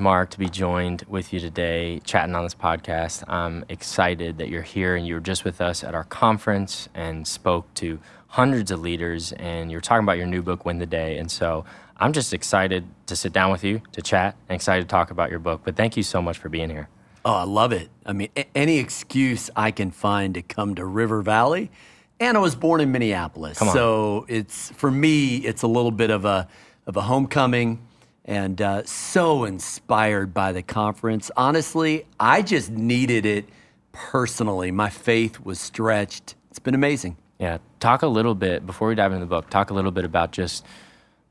Mark 0.00 0.30
to 0.30 0.38
be 0.40 0.48
joined 0.48 1.04
with 1.08 1.32
you 1.32 1.38
today, 1.38 2.00
chatting 2.04 2.34
on 2.34 2.42
this 2.42 2.56
podcast. 2.56 3.22
I'm 3.28 3.64
excited 3.68 4.38
that 4.38 4.48
you're 4.48 4.62
here 4.62 4.96
and 4.96 5.06
you 5.06 5.14
were 5.14 5.20
just 5.20 5.44
with 5.44 5.60
us 5.60 5.84
at 5.84 5.94
our 5.94 6.02
conference 6.02 6.88
and 6.92 7.26
spoke 7.26 7.72
to 7.74 8.00
hundreds 8.26 8.72
of 8.72 8.80
leaders 8.80 9.30
and 9.32 9.70
you're 9.70 9.80
talking 9.80 10.02
about 10.02 10.18
your 10.18 10.26
new 10.26 10.42
book, 10.42 10.64
Win 10.64 10.78
the 10.78 10.86
Day. 10.86 11.18
And 11.18 11.30
so 11.30 11.64
I'm 11.98 12.12
just 12.12 12.34
excited 12.34 12.84
to 13.06 13.14
sit 13.14 13.32
down 13.32 13.52
with 13.52 13.62
you 13.62 13.80
to 13.92 14.02
chat 14.02 14.34
and 14.48 14.56
excited 14.56 14.82
to 14.82 14.88
talk 14.88 15.12
about 15.12 15.30
your 15.30 15.38
book. 15.38 15.60
But 15.64 15.76
thank 15.76 15.96
you 15.96 16.02
so 16.02 16.20
much 16.20 16.36
for 16.36 16.48
being 16.48 16.68
here. 16.68 16.88
Oh, 17.24 17.34
I 17.34 17.44
love 17.44 17.72
it. 17.72 17.88
I 18.04 18.12
mean, 18.12 18.28
a- 18.36 18.48
any 18.56 18.78
excuse 18.78 19.50
I 19.54 19.70
can 19.70 19.92
find 19.92 20.34
to 20.34 20.42
come 20.42 20.74
to 20.74 20.84
River 20.84 21.22
Valley. 21.22 21.70
And 22.18 22.36
I 22.36 22.40
was 22.40 22.56
born 22.56 22.80
in 22.80 22.90
Minneapolis. 22.90 23.58
So 23.58 24.26
it's 24.28 24.70
for 24.72 24.90
me, 24.90 25.36
it's 25.36 25.62
a 25.62 25.68
little 25.68 25.92
bit 25.92 26.10
of 26.10 26.24
a 26.24 26.48
of 26.86 26.96
a 26.96 27.02
homecoming 27.02 27.86
and 28.26 28.60
uh, 28.60 28.84
so 28.84 29.44
inspired 29.44 30.34
by 30.34 30.52
the 30.52 30.62
conference. 30.62 31.30
Honestly, 31.36 32.04
I 32.18 32.42
just 32.42 32.70
needed 32.70 33.24
it 33.24 33.48
personally. 33.92 34.72
My 34.72 34.90
faith 34.90 35.40
was 35.40 35.60
stretched. 35.60 36.34
It's 36.50 36.58
been 36.58 36.74
amazing. 36.74 37.16
Yeah. 37.38 37.58
Talk 37.78 38.02
a 38.02 38.08
little 38.08 38.34
bit, 38.34 38.66
before 38.66 38.88
we 38.88 38.96
dive 38.96 39.12
into 39.12 39.24
the 39.24 39.30
book, 39.30 39.48
talk 39.48 39.70
a 39.70 39.74
little 39.74 39.92
bit 39.92 40.04
about 40.04 40.32
just, 40.32 40.66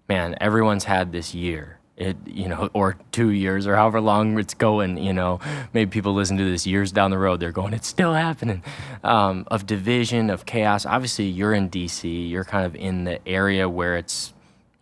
man, 0.07 0.35
everyone's 0.39 0.85
had 0.85 1.11
this 1.11 1.35
year. 1.35 1.79
It, 1.97 2.17
you 2.25 2.49
know, 2.49 2.69
or 2.73 2.97
two 3.13 3.29
years 3.29 3.67
or 3.67 3.77
however 3.77 4.01
long 4.01 4.37
it's 4.37 4.53
going, 4.53 4.97
you 4.97 5.13
know, 5.13 5.39
maybe 5.73 5.89
people 5.89 6.13
listen 6.13 6.35
to 6.35 6.43
this 6.43 6.67
years 6.67 6.91
down 6.91 7.09
the 7.09 7.17
road, 7.17 7.39
they're 7.39 7.53
going, 7.53 7.73
it's 7.73 7.87
still 7.87 8.13
happening, 8.13 8.63
um, 9.01 9.45
of 9.47 9.65
division, 9.65 10.29
of 10.29 10.45
chaos. 10.45 10.85
Obviously, 10.85 11.23
you're 11.23 11.53
in 11.53 11.69
DC, 11.69 12.29
you're 12.29 12.43
kind 12.43 12.65
of 12.65 12.75
in 12.75 13.05
the 13.05 13.25
area 13.25 13.69
where 13.69 13.95
it's, 13.95 14.33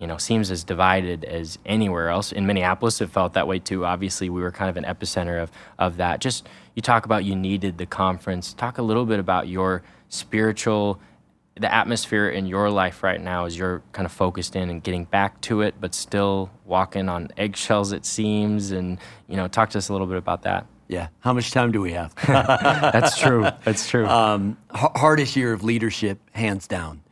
you 0.04 0.08
know, 0.08 0.18
seems 0.18 0.52
as 0.52 0.66
divided 0.66 1.24
as 1.24 1.58
anywhere 1.66 2.10
else. 2.10 2.34
In 2.34 2.46
Minneapolis, 2.46 3.00
it 3.00 3.10
felt 3.10 3.32
that 3.36 3.48
way 3.48 3.58
too. 3.58 3.86
Obviously, 3.86 4.30
we 4.30 4.42
were 4.42 4.52
kind 4.52 4.70
of 4.70 4.76
an 4.76 4.84
epicenter 4.84 5.42
of, 5.42 5.50
of 5.80 5.96
that. 5.96 6.20
Just, 6.20 6.46
you 6.76 6.82
talk 6.82 7.06
about 7.06 7.24
you 7.24 7.38
needed 7.38 7.78
the 7.78 7.86
conference. 7.86 8.52
Talk 8.52 8.80
a 8.80 8.82
little 8.82 9.06
bit 9.06 9.20
about 9.20 9.48
your 9.48 9.82
spiritual 10.10 11.00
the 11.56 11.74
atmosphere 11.74 12.28
in 12.28 12.48
your 12.48 12.70
life 12.70 13.02
right 13.02 13.22
now 13.22 13.46
as 13.46 13.58
you're 13.58 13.82
kind 13.94 14.06
of 14.06 14.12
focused 14.12 14.58
in 14.58 14.70
and 14.70 14.84
getting 14.84 15.06
back 15.06 15.40
to 15.40 15.62
it, 15.62 15.76
but 15.80 15.96
still 15.96 16.50
walking 16.66 17.08
on 17.08 17.30
eggshells, 17.38 17.94
it 17.94 18.06
seems. 18.06 18.72
And, 18.72 19.00
you 19.30 19.38
know, 19.38 19.48
talk 19.48 19.70
to 19.70 19.78
us 19.78 19.88
a 19.88 19.94
little 19.94 20.08
bit 20.08 20.18
about 20.18 20.42
that. 20.42 20.66
Yeah. 20.90 21.08
How 21.20 21.32
much 21.32 21.52
time 21.52 21.72
do 21.72 21.80
we 21.80 21.94
have? 21.94 22.14
That's 22.28 23.18
true. 23.18 23.48
That's 23.64 23.88
true. 23.88 24.06
Um, 24.06 24.58
hardest 24.70 25.38
year 25.38 25.54
of 25.54 25.64
leadership, 25.64 26.20
hands 26.34 26.68
down. 26.68 27.04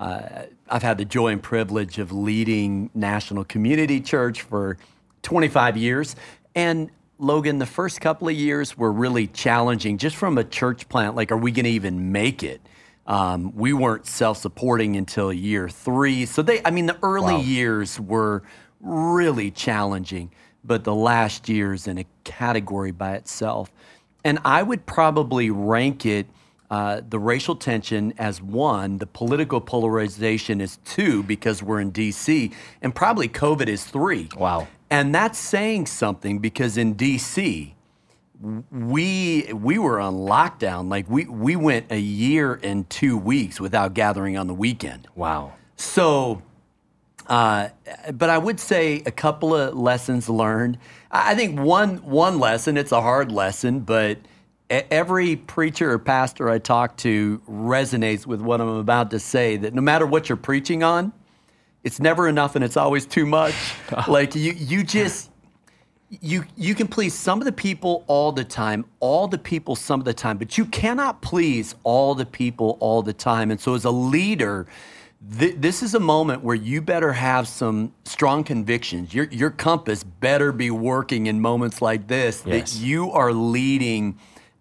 Uh, 0.00 0.44
I've 0.70 0.82
had 0.82 0.98
the 0.98 1.04
joy 1.04 1.32
and 1.32 1.42
privilege 1.42 1.98
of 1.98 2.12
leading 2.12 2.90
National 2.94 3.44
Community 3.44 4.00
Church 4.00 4.42
for 4.42 4.78
25 5.22 5.76
years. 5.76 6.14
And 6.54 6.90
Logan, 7.18 7.58
the 7.58 7.66
first 7.66 8.00
couple 8.00 8.28
of 8.28 8.34
years 8.34 8.78
were 8.78 8.92
really 8.92 9.26
challenging 9.26 9.98
just 9.98 10.16
from 10.16 10.38
a 10.38 10.44
church 10.44 10.88
plant. 10.88 11.16
Like, 11.16 11.32
are 11.32 11.36
we 11.36 11.50
going 11.50 11.64
to 11.64 11.70
even 11.70 12.12
make 12.12 12.42
it? 12.42 12.60
Um, 13.06 13.54
we 13.56 13.72
weren't 13.72 14.06
self 14.06 14.38
supporting 14.38 14.96
until 14.96 15.32
year 15.32 15.68
three. 15.68 16.24
So, 16.26 16.42
they, 16.42 16.60
I 16.64 16.70
mean, 16.70 16.86
the 16.86 16.98
early 17.02 17.34
Wow. 17.34 17.40
years 17.40 17.98
were 17.98 18.42
really 18.80 19.50
challenging, 19.50 20.30
but 20.64 20.84
the 20.84 20.94
last 20.94 21.48
year's 21.48 21.88
in 21.88 21.98
a 21.98 22.06
category 22.24 22.92
by 22.92 23.14
itself. 23.14 23.72
And 24.24 24.38
I 24.44 24.62
would 24.62 24.86
probably 24.86 25.50
rank 25.50 26.06
it 26.06 26.26
uh, 26.70 27.00
the 27.08 27.18
racial 27.18 27.56
tension 27.56 28.14
as 28.16 28.40
one, 28.40 28.98
the 28.98 29.06
political 29.06 29.60
polarization 29.60 30.60
is 30.60 30.78
two 30.84 31.22
because 31.24 31.62
we're 31.62 31.80
in 31.80 31.90
DC, 31.90 32.52
and 32.80 32.94
probably 32.94 33.28
COVID 33.28 33.66
is 33.66 33.84
three. 33.84 34.28
Wow. 34.36 34.68
And 34.88 35.12
that's 35.12 35.38
saying 35.38 35.86
something 35.86 36.38
because 36.38 36.76
in 36.76 36.94
DC, 36.94 37.72
we 38.70 39.52
we 39.52 39.78
were 39.78 40.00
on 40.00 40.14
lockdown. 40.14 40.88
Like 40.88 41.10
we 41.10 41.24
we 41.26 41.56
went 41.56 41.90
a 41.90 41.98
year 41.98 42.60
and 42.62 42.88
two 42.88 43.18
weeks 43.18 43.60
without 43.60 43.94
gathering 43.94 44.38
on 44.38 44.46
the 44.46 44.54
weekend. 44.54 45.08
wow. 45.14 45.52
So, 45.76 46.42
uh, 47.26 47.70
but 48.12 48.30
I 48.30 48.38
would 48.38 48.60
say 48.60 49.02
a 49.06 49.10
couple 49.10 49.54
of 49.54 49.74
lessons 49.74 50.28
learned. 50.28 50.78
I 51.10 51.34
think 51.34 51.58
one 51.58 51.98
one 51.98 52.38
lesson. 52.38 52.76
It's 52.76 52.92
a 52.92 53.00
hard 53.00 53.32
lesson, 53.32 53.80
but 53.80 54.18
every 54.70 55.36
preacher 55.36 55.90
or 55.92 55.98
pastor 55.98 56.48
I 56.48 56.58
talk 56.58 56.96
to 56.98 57.38
resonates 57.48 58.26
with 58.26 58.40
what 58.40 58.60
I'm 58.60 58.68
about 58.68 59.10
to 59.10 59.18
say. 59.18 59.56
That 59.56 59.74
no 59.74 59.82
matter 59.82 60.06
what 60.06 60.28
you're 60.28 60.36
preaching 60.36 60.82
on, 60.82 61.12
it's 61.82 61.98
never 62.00 62.28
enough, 62.28 62.54
and 62.56 62.64
it's 62.64 62.76
always 62.76 63.06
too 63.06 63.26
much. 63.26 63.54
like 64.08 64.34
you 64.34 64.52
you 64.52 64.84
just. 64.84 65.28
You, 66.20 66.42
you 66.56 66.74
can 66.74 66.88
please 66.88 67.14
some 67.14 67.38
of 67.40 67.44
the 67.44 67.52
people 67.52 68.02
all 68.08 68.32
the 68.32 68.42
time, 68.42 68.84
all 68.98 69.28
the 69.28 69.38
people 69.38 69.76
some 69.76 70.00
of 70.00 70.04
the 70.04 70.12
time, 70.12 70.38
but 70.38 70.58
you 70.58 70.64
cannot 70.64 71.22
please 71.22 71.76
all 71.84 72.16
the 72.16 72.26
people 72.26 72.76
all 72.80 73.00
the 73.00 73.12
time. 73.12 73.52
And 73.52 73.60
so, 73.60 73.74
as 73.74 73.84
a 73.84 73.92
leader, 73.92 74.66
Th- 75.38 75.54
this 75.56 75.82
is 75.84 75.94
a 75.94 76.00
moment 76.00 76.42
where 76.42 76.56
you 76.56 76.80
better 76.80 77.12
have 77.12 77.46
some 77.46 77.92
strong 78.04 78.42
convictions. 78.42 79.14
Your, 79.14 79.26
your 79.26 79.50
compass 79.50 80.02
better 80.02 80.50
be 80.50 80.70
working 80.70 81.26
in 81.26 81.40
moments 81.40 81.80
like 81.80 82.08
this 82.08 82.42
Yes. 82.44 82.72
that 82.72 82.80
you 82.80 83.10
are 83.12 83.32
leading 83.32 84.18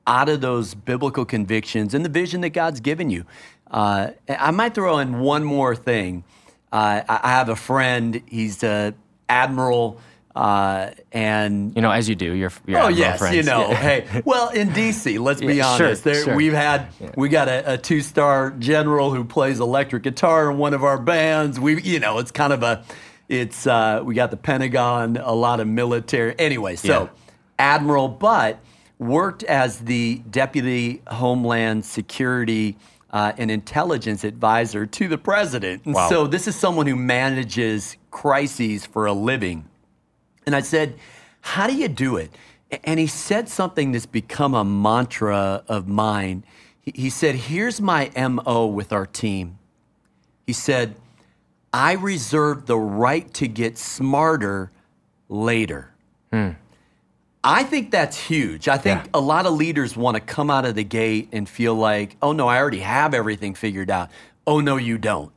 out 0.09 0.27
of 0.27 0.41
those 0.41 0.73
biblical 0.73 1.23
convictions 1.23 1.93
and 1.93 2.03
the 2.03 2.09
vision 2.09 2.41
that 2.41 2.49
God's 2.49 2.79
given 2.79 3.09
you. 3.11 3.25
Uh, 3.69 4.09
I 4.27 4.49
might 4.49 4.73
throw 4.73 4.97
in 4.97 5.19
one 5.19 5.43
more 5.43 5.75
thing. 5.75 6.23
Uh, 6.71 7.01
I, 7.07 7.29
have 7.29 7.49
a 7.49 7.55
friend, 7.55 8.19
he's 8.27 8.63
an 8.63 8.95
admiral, 9.29 9.99
uh, 10.35 10.89
and 11.11 11.75
You 11.75 11.81
know, 11.83 11.91
as 11.91 12.09
you 12.09 12.15
do, 12.15 12.33
you're, 12.33 12.51
you're 12.65 12.79
Oh 12.79 12.87
yes, 12.87 13.21
you 13.33 13.43
know. 13.43 13.69
Yeah. 13.69 13.75
Hey, 13.75 14.21
well, 14.25 14.49
in 14.49 14.69
DC, 14.69 15.19
let's 15.19 15.41
be 15.41 15.53
Yeah, 15.55 15.77
sure, 15.77 15.87
honest. 15.87 16.03
There, 16.03 16.23
sure. 16.23 16.35
We've 16.35 16.53
had 16.53 16.87
we 17.15 17.29
got 17.29 17.47
a, 17.47 17.73
a 17.73 17.77
two-star 17.77 18.51
general 18.57 19.11
who 19.13 19.23
plays 19.23 19.59
electric 19.59 20.03
guitar 20.03 20.49
in 20.49 20.57
one 20.57 20.73
of 20.73 20.83
our 20.83 20.99
bands. 20.99 21.59
We, 21.59 21.81
you 21.81 21.99
know, 21.99 22.17
it's 22.19 22.31
kind 22.31 22.53
of 22.53 22.63
a, 22.63 22.83
it's 23.27 23.67
uh, 23.67 24.01
we 24.03 24.15
got 24.15 24.31
the 24.31 24.37
Pentagon, 24.37 25.17
a 25.17 25.33
lot 25.33 25.59
of 25.59 25.67
military. 25.67 26.33
Anyway, 26.39 26.75
so 26.77 27.03
Yeah. 27.03 27.09
admiral, 27.59 28.07
but 28.07 28.59
worked 28.99 29.43
as 29.43 29.79
the 29.79 30.21
deputy 30.29 31.01
Homeland 31.07 31.85
Security. 31.85 32.77
Uh, 33.11 33.33
and 33.39 33.49
intelligence 33.49 34.23
advisor 34.23 34.85
to 34.85 35.07
the 35.07 35.17
president. 35.17 35.83
And 35.83 35.95
Wow. 35.95 36.09
so 36.09 36.27
this 36.27 36.47
is 36.47 36.55
someone 36.55 36.85
who 36.85 36.95
manages 36.95 37.97
crises 38.11 38.85
for 38.85 39.07
a 39.07 39.13
living. 39.13 39.65
And 40.45 40.55
I 40.55 40.61
said, 40.61 40.93
How 41.41 41.65
do 41.65 41.75
you 41.75 41.87
do 41.87 42.17
it? 42.17 42.29
And 42.83 42.99
he 42.99 43.07
said 43.07 43.49
something 43.49 43.93
that's 43.93 44.05
become 44.05 44.53
a 44.53 44.63
mantra 44.63 45.63
of 45.67 45.87
mine. 45.87 46.43
He, 46.81 46.91
he 46.93 47.09
said, 47.09 47.33
Here's 47.33 47.81
my 47.81 48.11
MO 48.15 48.67
with 48.67 48.93
our 48.93 49.07
team. 49.07 49.57
He 50.45 50.53
said, 50.53 50.93
I 51.73 51.93
reserve 51.93 52.67
the 52.67 52.77
right 52.77 53.33
to 53.33 53.47
get 53.47 53.79
smarter 53.79 54.71
later. 55.29 55.95
I 57.43 57.63
think 57.63 57.91
that's 57.91 58.17
huge. 58.17 58.67
I 58.67 58.77
think 58.77 59.03
Yeah. 59.05 59.09
a 59.13 59.19
lot 59.21 59.45
of 59.45 59.53
leaders 59.53 59.95
want 59.95 60.15
to 60.15 60.21
come 60.21 60.49
out 60.49 60.65
of 60.65 60.75
the 60.75 60.83
gate 60.83 61.29
and 61.31 61.47
feel 61.47 61.73
like, 61.73 62.17
oh 62.21 62.33
no, 62.33 62.47
I 62.47 62.57
already 62.57 62.79
have 62.79 63.13
everything 63.13 63.55
figured 63.55 63.89
out. 63.89 64.09
Oh 64.45 64.59
no, 64.59 64.75
you 64.77 64.97
don't. 64.97 65.31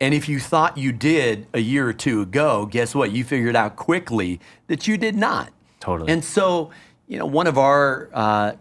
And 0.00 0.14
if 0.14 0.28
you 0.28 0.38
thought 0.38 0.78
you 0.78 0.92
did 0.92 1.48
a 1.52 1.58
year 1.58 1.88
or 1.88 1.92
two 1.92 2.20
ago, 2.22 2.66
guess 2.66 2.94
what? 2.94 3.10
You 3.10 3.24
figured 3.24 3.56
out 3.56 3.74
quickly 3.74 4.40
that 4.68 4.86
you 4.86 4.96
did 4.96 5.16
not. 5.16 5.50
Totally. 5.80 6.12
And 6.12 6.24
so, 6.24 6.70
you 7.08 7.18
know, 7.18 7.26
one 7.26 7.48
of 7.48 7.58
our 7.58 8.08
uh, 8.14 8.52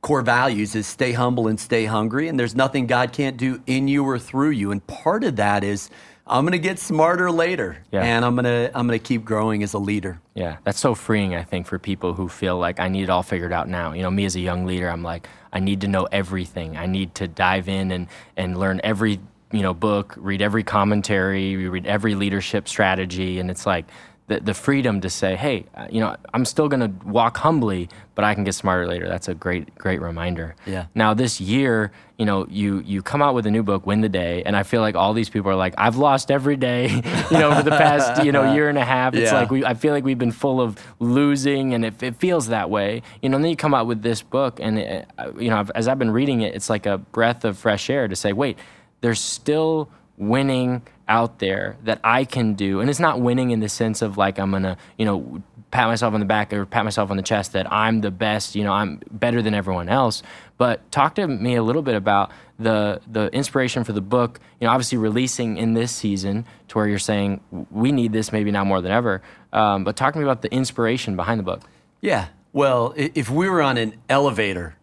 core 0.00 0.22
values 0.22 0.74
is 0.74 0.88
stay 0.88 1.12
humble 1.12 1.46
and 1.46 1.60
stay 1.60 1.84
hungry. 1.84 2.26
And 2.26 2.40
there's 2.40 2.56
nothing 2.56 2.88
God 2.88 3.12
can't 3.12 3.36
do 3.36 3.62
in 3.66 3.86
you 3.86 4.04
or 4.04 4.18
through 4.18 4.50
you. 4.50 4.72
And 4.72 4.84
part 4.88 5.22
of 5.22 5.36
that 5.36 5.62
is 5.62 5.90
I'm 6.28 6.44
going 6.44 6.52
to 6.52 6.58
get 6.58 6.78
smarter 6.80 7.30
later, 7.30 7.78
Yeah. 7.92 8.02
and 8.02 8.24
I'm 8.24 8.34
going 8.34 8.44
to 8.44 8.70
I'm 8.74 8.88
to 8.88 8.98
keep 8.98 9.24
growing 9.24 9.62
as 9.62 9.74
a 9.74 9.78
leader. 9.78 10.20
Yeah, 10.34 10.56
that's 10.64 10.80
so 10.80 10.94
freeing, 10.94 11.34
I 11.36 11.44
think, 11.44 11.66
for 11.66 11.78
people 11.78 12.14
who 12.14 12.28
feel 12.28 12.58
like 12.58 12.80
I 12.80 12.88
need 12.88 13.04
it 13.04 13.10
all 13.10 13.22
figured 13.22 13.52
out 13.52 13.68
now. 13.68 13.92
You 13.92 14.02
know, 14.02 14.10
me 14.10 14.24
as 14.24 14.34
a 14.34 14.40
young 14.40 14.66
leader, 14.66 14.88
I'm 14.88 15.02
like, 15.04 15.28
I 15.52 15.60
need 15.60 15.80
to 15.82 15.88
know 15.88 16.04
everything. 16.10 16.76
I 16.76 16.86
need 16.86 17.14
to 17.16 17.28
dive 17.28 17.68
in 17.68 17.92
and, 17.92 18.08
and 18.36 18.58
learn 18.58 18.80
every, 18.82 19.20
you 19.52 19.62
know, 19.62 19.72
book, 19.72 20.14
read 20.16 20.42
every 20.42 20.64
commentary, 20.64 21.56
read 21.68 21.86
every 21.86 22.14
leadership 22.16 22.66
strategy. 22.68 23.38
And 23.38 23.48
it's 23.50 23.64
like 23.64 23.86
the, 24.28 24.40
the 24.40 24.54
freedom 24.54 25.00
to 25.02 25.08
say, 25.08 25.36
hey, 25.36 25.66
uh, 25.76 25.86
you 25.88 26.00
know, 26.00 26.16
I'm 26.34 26.44
still 26.44 26.68
going 26.68 26.80
to 26.80 27.06
walk 27.06 27.36
humbly, 27.36 27.88
but 28.16 28.24
I 28.24 28.34
can 28.34 28.42
get 28.42 28.54
smarter 28.56 28.84
later. 28.88 29.08
That's 29.08 29.28
a 29.28 29.34
great, 29.34 29.72
great 29.76 30.00
reminder. 30.00 30.56
Yeah. 30.66 30.86
Now 30.96 31.14
this 31.14 31.40
year, 31.40 31.92
you 32.18 32.24
know, 32.26 32.44
you 32.50 32.80
you 32.80 33.02
come 33.02 33.22
out 33.22 33.34
with 33.34 33.46
a 33.46 33.50
new 33.52 33.62
book, 33.62 33.86
Win 33.86 34.00
the 34.00 34.08
Day, 34.08 34.42
and 34.44 34.56
I 34.56 34.64
feel 34.64 34.80
like 34.80 34.96
all 34.96 35.12
these 35.12 35.28
people 35.28 35.50
are 35.50 35.54
like, 35.54 35.74
I've 35.78 35.96
lost 35.96 36.30
every 36.32 36.56
day, 36.56 36.88
you 37.30 37.38
know, 37.38 37.54
for 37.54 37.62
the 37.62 37.70
past, 37.70 38.24
you 38.24 38.32
know, 38.32 38.52
year 38.54 38.68
and 38.68 38.78
a 38.78 38.84
half. 38.84 39.14
It's 39.14 39.30
Yeah. 39.30 39.38
like 39.38 39.50
we 39.50 39.64
I 39.64 39.74
feel 39.74 39.92
like 39.92 40.02
we've 40.02 40.18
been 40.18 40.32
full 40.32 40.60
of 40.60 40.76
losing, 40.98 41.72
and 41.74 41.84
it, 41.84 42.02
it 42.02 42.16
feels 42.16 42.48
that 42.48 42.68
way, 42.68 43.02
you 43.22 43.28
know. 43.28 43.36
And 43.36 43.44
then 43.44 43.50
you 43.50 43.56
come 43.56 43.74
out 43.74 43.86
with 43.86 44.02
this 44.02 44.22
book, 44.22 44.58
and 44.60 44.78
it, 44.78 45.08
uh, 45.18 45.30
you 45.38 45.50
know, 45.50 45.58
I've- 45.58 45.72
as 45.74 45.86
I've 45.88 45.98
been 46.00 46.10
reading 46.10 46.40
it, 46.40 46.54
it's 46.54 46.68
like 46.70 46.86
a 46.86 46.98
breath 46.98 47.44
of 47.44 47.58
fresh 47.58 47.88
air 47.90 48.08
to 48.08 48.16
say, 48.16 48.32
wait, 48.32 48.58
there's 49.02 49.20
still 49.20 49.88
winning 50.16 50.82
out 51.08 51.38
there 51.38 51.76
that 51.84 52.00
I 52.02 52.24
can 52.24 52.54
do. 52.54 52.80
And 52.80 52.90
it's 52.90 53.00
not 53.00 53.20
winning 53.20 53.50
in 53.50 53.60
the 53.60 53.68
sense 53.68 54.02
of 54.02 54.16
like 54.16 54.38
I'm 54.38 54.50
gonna, 54.50 54.76
you 54.98 55.04
know, 55.04 55.42
pat 55.70 55.88
myself 55.88 56.14
on 56.14 56.20
the 56.20 56.26
back 56.26 56.52
or 56.52 56.64
pat 56.64 56.84
myself 56.84 57.10
on 57.10 57.16
the 57.16 57.22
chest 57.22 57.52
that 57.52 57.70
I'm 57.72 58.00
the 58.00 58.10
best, 58.10 58.54
you 58.54 58.64
know, 58.64 58.72
I'm 58.72 59.00
better 59.10 59.42
than 59.42 59.54
everyone 59.54 59.88
else. 59.88 60.22
But 60.58 60.90
talk 60.90 61.16
to 61.16 61.26
me 61.26 61.54
a 61.54 61.62
little 61.62 61.82
bit 61.82 61.94
about 61.94 62.30
the 62.58 63.00
the 63.06 63.28
inspiration 63.28 63.84
for 63.84 63.92
the 63.92 64.00
book. 64.00 64.40
You 64.60 64.66
know, 64.66 64.72
obviously 64.72 64.98
releasing 64.98 65.58
in 65.58 65.74
this 65.74 65.92
season 65.92 66.46
to 66.68 66.78
where 66.78 66.88
you're 66.88 66.98
saying 66.98 67.40
we 67.70 67.92
need 67.92 68.12
this 68.12 68.32
maybe 68.32 68.50
now 68.50 68.64
more 68.64 68.80
than 68.80 68.92
ever. 68.92 69.22
Um, 69.52 69.84
but 69.84 69.96
talk 69.96 70.14
to 70.14 70.18
me 70.18 70.24
about 70.24 70.42
the 70.42 70.52
inspiration 70.52 71.16
behind 71.16 71.38
the 71.38 71.44
book. 71.44 71.62
Yeah. 72.00 72.28
Well, 72.52 72.94
if 72.96 73.28
we 73.28 73.48
were 73.50 73.60
on 73.60 73.76
an 73.76 73.94
elevator 74.08 74.76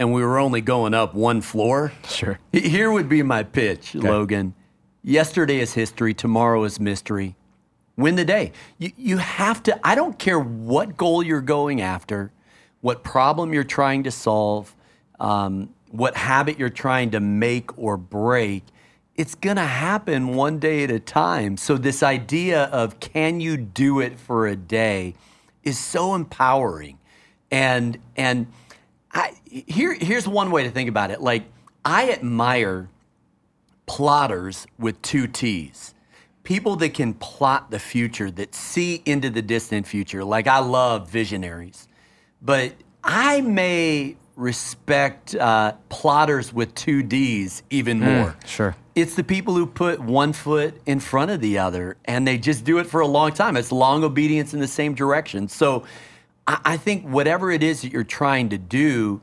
and 0.00 0.12
we 0.12 0.24
were 0.24 0.38
only 0.38 0.60
going 0.60 0.94
up 0.94 1.14
one 1.14 1.42
floor, 1.42 1.92
sure. 2.08 2.40
Here 2.52 2.90
would 2.90 3.08
be 3.08 3.22
my 3.22 3.44
pitch, 3.44 3.94
okay. 3.94 4.08
Logan. 4.08 4.54
Yesterday 5.02 5.60
is 5.60 5.72
history, 5.74 6.12
tomorrow 6.12 6.64
is 6.64 6.78
mystery. 6.78 7.36
Win 7.96 8.16
the 8.16 8.24
day. 8.24 8.52
You, 8.78 8.92
you 8.96 9.16
have 9.18 9.62
to, 9.64 9.78
I 9.86 9.94
don't 9.94 10.18
care 10.18 10.38
what 10.38 10.96
goal 10.96 11.22
you're 11.22 11.40
going 11.40 11.80
after, 11.80 12.32
what 12.80 13.02
problem 13.02 13.52
you're 13.52 13.64
trying 13.64 14.04
to 14.04 14.10
solve, 14.10 14.74
um, 15.18 15.70
what 15.90 16.16
habit 16.16 16.58
you're 16.58 16.68
trying 16.68 17.10
to 17.12 17.20
make 17.20 17.76
or 17.78 17.96
break. 17.96 18.64
It's 19.16 19.34
going 19.34 19.56
to 19.56 19.62
happen 19.62 20.34
one 20.34 20.58
day 20.58 20.84
at 20.84 20.90
a 20.90 21.00
time. 21.00 21.56
So, 21.56 21.76
this 21.76 22.02
idea 22.02 22.64
of 22.64 23.00
can 23.00 23.40
you 23.40 23.56
do 23.58 24.00
it 24.00 24.18
for 24.18 24.46
a 24.46 24.56
day 24.56 25.14
is 25.62 25.78
so 25.78 26.14
empowering. 26.14 26.98
And, 27.50 27.98
and 28.16 28.46
I, 29.12 29.34
here, 29.44 29.92
here's 29.92 30.26
one 30.26 30.50
way 30.50 30.62
to 30.62 30.70
think 30.70 30.88
about 30.88 31.10
it. 31.10 31.20
Like, 31.20 31.44
I 31.84 32.12
admire 32.12 32.88
plotters 33.90 34.68
with 34.78 35.02
two 35.02 35.26
T's. 35.26 35.94
People 36.44 36.76
that 36.76 36.94
can 36.94 37.12
plot 37.12 37.72
the 37.72 37.80
future, 37.80 38.30
that 38.30 38.54
see 38.54 39.02
into 39.04 39.30
the 39.30 39.42
distant 39.42 39.84
future. 39.84 40.22
Like 40.22 40.46
I 40.46 40.60
love 40.60 41.10
visionaries, 41.10 41.88
but 42.40 42.72
I 43.02 43.40
may 43.40 44.16
respect 44.36 45.34
uh, 45.34 45.72
plodders 45.90 46.52
with 46.52 46.72
two 46.76 47.02
D's 47.02 47.64
even 47.70 47.98
hmm, 47.98 48.04
more. 48.04 48.36
Mm, 48.40 48.46
sure. 48.46 48.76
It's 48.94 49.16
the 49.16 49.24
people 49.24 49.54
who 49.54 49.66
put 49.66 49.98
one 49.98 50.34
foot 50.34 50.80
in 50.86 51.00
front 51.00 51.32
of 51.32 51.40
the 51.40 51.58
other 51.58 51.96
and 52.04 52.24
they 52.28 52.38
just 52.38 52.64
do 52.64 52.78
it 52.78 52.86
for 52.86 53.00
a 53.00 53.08
long 53.08 53.32
time. 53.32 53.56
It's 53.56 53.72
long 53.72 54.04
obedience 54.04 54.54
in 54.54 54.60
the 54.60 54.68
same 54.68 54.94
direction. 54.94 55.48
So 55.48 55.82
I, 56.46 56.60
I 56.64 56.76
think 56.76 57.04
whatever 57.04 57.50
it 57.50 57.64
is 57.64 57.82
that 57.82 57.90
you're 57.90 58.04
trying 58.04 58.50
to 58.50 58.58
do, 58.58 59.20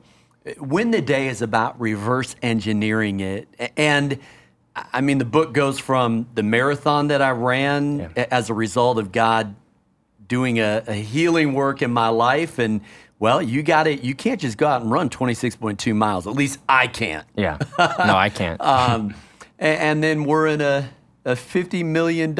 win 0.57 0.91
the 0.91 1.01
day 1.01 1.29
is 1.29 1.41
about 1.41 1.79
reverse 1.79 2.35
engineering 2.41 3.21
it. 3.21 3.47
And 3.77 4.19
I 4.93 5.01
mean, 5.01 5.17
the 5.17 5.25
book 5.25 5.53
goes 5.53 5.79
from 5.79 6.27
the 6.35 6.43
marathon 6.43 7.07
that 7.07 7.21
I 7.21 7.31
ran 7.31 8.11
yeah. 8.15 8.25
as 8.31 8.49
a 8.49 8.53
result 8.53 8.99
of 8.99 9.11
God 9.11 9.55
doing 10.27 10.59
a, 10.59 10.83
a, 10.87 10.93
healing 10.93 11.53
work 11.53 11.81
in 11.81 11.91
my 11.91 12.09
life. 12.09 12.59
And 12.59 12.81
well, 13.19 13.41
you 13.41 13.63
got 13.63 13.87
it. 13.87 14.03
You 14.03 14.13
can't 14.13 14.39
just 14.39 14.57
go 14.57 14.67
out 14.67 14.81
and 14.81 14.91
run 14.91 15.09
26.2 15.09 15.95
miles. 15.95 16.27
At 16.27 16.33
least 16.33 16.59
I 16.67 16.87
can't. 16.87 17.25
Yeah. 17.35 17.57
No, 17.79 18.15
I 18.15 18.29
can't. 18.29 18.59
um, 18.61 19.15
and, 19.57 19.79
and, 19.79 20.03
then 20.03 20.25
we're 20.25 20.47
in 20.47 20.61
a, 20.61 20.89
a 21.25 21.33
$50 21.33 21.83
million 21.85 22.33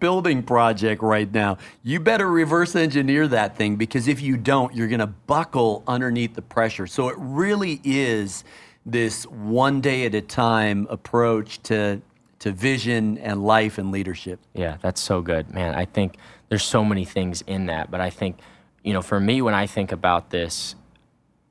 building 0.00 0.42
project 0.42 1.02
right 1.02 1.32
now. 1.32 1.58
You 1.82 2.00
better 2.00 2.28
reverse 2.28 2.74
engineer 2.74 3.28
that 3.28 3.56
thing 3.56 3.76
because 3.76 4.08
if 4.08 4.20
you 4.20 4.36
don't, 4.36 4.74
you're 4.74 4.88
going 4.88 5.00
to 5.00 5.06
buckle 5.06 5.84
underneath 5.86 6.34
the 6.34 6.42
pressure. 6.42 6.86
So 6.86 7.08
it 7.08 7.16
really 7.18 7.80
is 7.84 8.44
this 8.86 9.24
one 9.24 9.80
day 9.80 10.06
at 10.06 10.14
a 10.14 10.22
time 10.22 10.86
approach 10.88 11.60
to 11.64 12.00
to 12.38 12.52
vision 12.52 13.18
and 13.18 13.42
life 13.44 13.78
and 13.78 13.90
leadership. 13.90 14.38
Yeah, 14.54 14.76
that's 14.80 15.00
so 15.00 15.20
good, 15.20 15.52
man. 15.52 15.74
I 15.74 15.84
think 15.86 16.16
there's 16.48 16.62
so 16.62 16.84
many 16.84 17.04
things 17.04 17.42
in 17.46 17.66
that, 17.66 17.90
but 17.90 18.00
I 18.00 18.10
think 18.10 18.38
you 18.86 18.92
know, 18.92 19.02
for 19.02 19.18
me 19.18 19.42
when 19.42 19.52
I 19.52 19.66
think 19.66 19.90
about 19.90 20.30
this, 20.30 20.76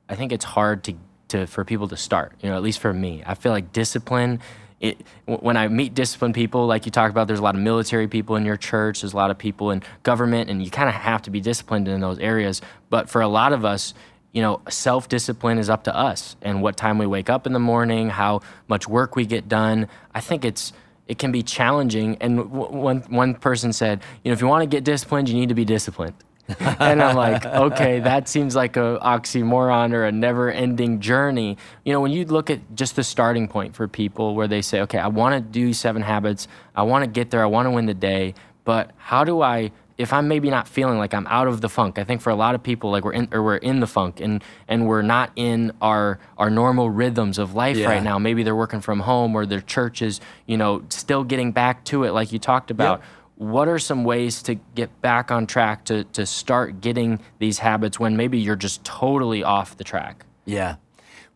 I 0.08 0.14
think 0.14 0.32
it's 0.32 0.44
hard 0.44 0.82
to 0.84 0.94
to 1.28 1.46
for 1.46 1.64
people 1.64 1.86
to 1.88 1.96
start. 1.96 2.32
You 2.40 2.48
know, 2.48 2.56
at 2.56 2.62
least 2.62 2.78
for 2.78 2.92
me, 2.92 3.22
I 3.26 3.34
feel 3.34 3.52
like 3.52 3.72
discipline. 3.72 4.40
It, 4.78 5.06
when 5.24 5.56
I 5.56 5.68
meet 5.68 5.94
disciplined 5.94 6.34
people, 6.34 6.66
like 6.66 6.84
you 6.84 6.92
talk 6.92 7.10
about, 7.10 7.28
there's 7.28 7.38
a 7.38 7.42
lot 7.42 7.54
of 7.54 7.62
military 7.62 8.08
people 8.08 8.36
in 8.36 8.44
your 8.44 8.58
church. 8.58 9.00
There's 9.00 9.14
a 9.14 9.16
lot 9.16 9.30
of 9.30 9.38
people 9.38 9.70
in 9.70 9.82
government, 10.02 10.50
and 10.50 10.62
you 10.62 10.70
kind 10.70 10.88
of 10.88 10.94
have 10.94 11.22
to 11.22 11.30
be 11.30 11.40
disciplined 11.40 11.88
in 11.88 12.00
those 12.00 12.18
areas. 12.18 12.60
But 12.90 13.08
for 13.08 13.22
a 13.22 13.28
lot 13.28 13.54
of 13.54 13.64
us, 13.64 13.94
you 14.36 14.42
know, 14.42 14.60
self 14.68 15.08
discipline 15.08 15.56
is 15.56 15.70
up 15.70 15.84
to 15.84 15.96
us 15.96 16.36
and 16.42 16.60
what 16.60 16.76
time 16.76 16.98
we 16.98 17.06
wake 17.06 17.30
up 17.30 17.46
in 17.46 17.54
the 17.54 17.58
morning, 17.58 18.10
how 18.10 18.42
much 18.68 18.86
work 18.86 19.16
we 19.16 19.24
get 19.24 19.48
done. 19.48 19.88
I 20.14 20.20
think 20.20 20.44
it's 20.44 20.74
it 21.08 21.18
can 21.18 21.32
be 21.32 21.42
challenging. 21.42 22.18
And 22.20 22.36
w- 22.36 22.70
one 22.70 22.98
one 23.08 23.34
person 23.34 23.72
said, 23.72 24.02
you 24.22 24.30
know, 24.30 24.34
if 24.34 24.42
you 24.42 24.46
want 24.46 24.60
to 24.60 24.66
get 24.66 24.84
disciplined, 24.84 25.30
you 25.30 25.34
need 25.36 25.48
to 25.48 25.54
be 25.54 25.64
disciplined. 25.64 26.12
and 26.60 27.02
I'm 27.02 27.16
like, 27.16 27.46
okay, 27.46 28.00
that 28.00 28.28
seems 28.28 28.54
like 28.54 28.76
a 28.76 29.00
oxymoron 29.02 29.94
or 29.94 30.04
a 30.04 30.12
never-ending 30.12 31.00
journey. 31.00 31.56
You 31.86 31.94
know, 31.94 32.00
when 32.02 32.12
you 32.12 32.26
look 32.26 32.50
at 32.50 32.60
just 32.74 32.94
the 32.94 33.04
starting 33.04 33.48
point 33.48 33.74
for 33.74 33.88
people, 33.88 34.34
where 34.34 34.46
they 34.46 34.60
say, 34.60 34.82
okay, 34.82 34.98
I 34.98 35.08
want 35.08 35.34
to 35.34 35.40
do 35.40 35.72
seven 35.72 36.02
habits, 36.02 36.46
I 36.74 36.82
want 36.82 37.04
to 37.04 37.10
get 37.10 37.30
there, 37.30 37.42
I 37.42 37.46
want 37.46 37.66
to 37.66 37.70
win 37.70 37.86
the 37.86 37.94
day, 37.94 38.34
but 38.64 38.90
how 38.98 39.24
do 39.24 39.40
I 39.40 39.72
if 39.98 40.12
I'm 40.12 40.28
maybe 40.28 40.50
not 40.50 40.68
feeling 40.68 40.98
like 40.98 41.14
I'm 41.14 41.26
out 41.26 41.48
of 41.48 41.60
the 41.60 41.68
funk, 41.68 41.98
I 41.98 42.04
think 42.04 42.20
for 42.20 42.30
a 42.30 42.34
lot 42.34 42.54
of 42.54 42.62
people, 42.62 42.90
like 42.90 43.04
we're 43.04 43.12
in 43.12 43.28
or 43.32 43.42
we're 43.42 43.56
in 43.56 43.80
the 43.80 43.86
funk 43.86 44.20
and 44.20 44.44
and 44.68 44.86
we're 44.86 45.02
not 45.02 45.30
in 45.36 45.72
our 45.80 46.18
our 46.36 46.50
normal 46.50 46.90
rhythms 46.90 47.38
of 47.38 47.54
life 47.54 47.76
yeah. 47.76 47.88
right 47.88 48.02
now. 48.02 48.18
Maybe 48.18 48.42
they're 48.42 48.56
working 48.56 48.80
from 48.80 49.00
home 49.00 49.34
or 49.34 49.46
their 49.46 49.60
church 49.60 50.02
is, 50.02 50.20
you 50.46 50.56
know, 50.56 50.84
still 50.90 51.24
getting 51.24 51.52
back 51.52 51.84
to 51.86 52.04
it, 52.04 52.12
like 52.12 52.32
you 52.32 52.38
talked 52.38 52.70
about. 52.70 53.00
Yep. 53.00 53.08
What 53.36 53.68
are 53.68 53.78
some 53.78 54.04
ways 54.04 54.42
to 54.44 54.54
get 54.54 55.00
back 55.00 55.30
on 55.30 55.46
track 55.46 55.84
to 55.86 56.04
to 56.04 56.26
start 56.26 56.80
getting 56.80 57.20
these 57.38 57.58
habits 57.58 57.98
when 57.98 58.16
maybe 58.16 58.38
you're 58.38 58.56
just 58.56 58.84
totally 58.84 59.42
off 59.42 59.76
the 59.76 59.84
track? 59.84 60.26
Yeah. 60.44 60.76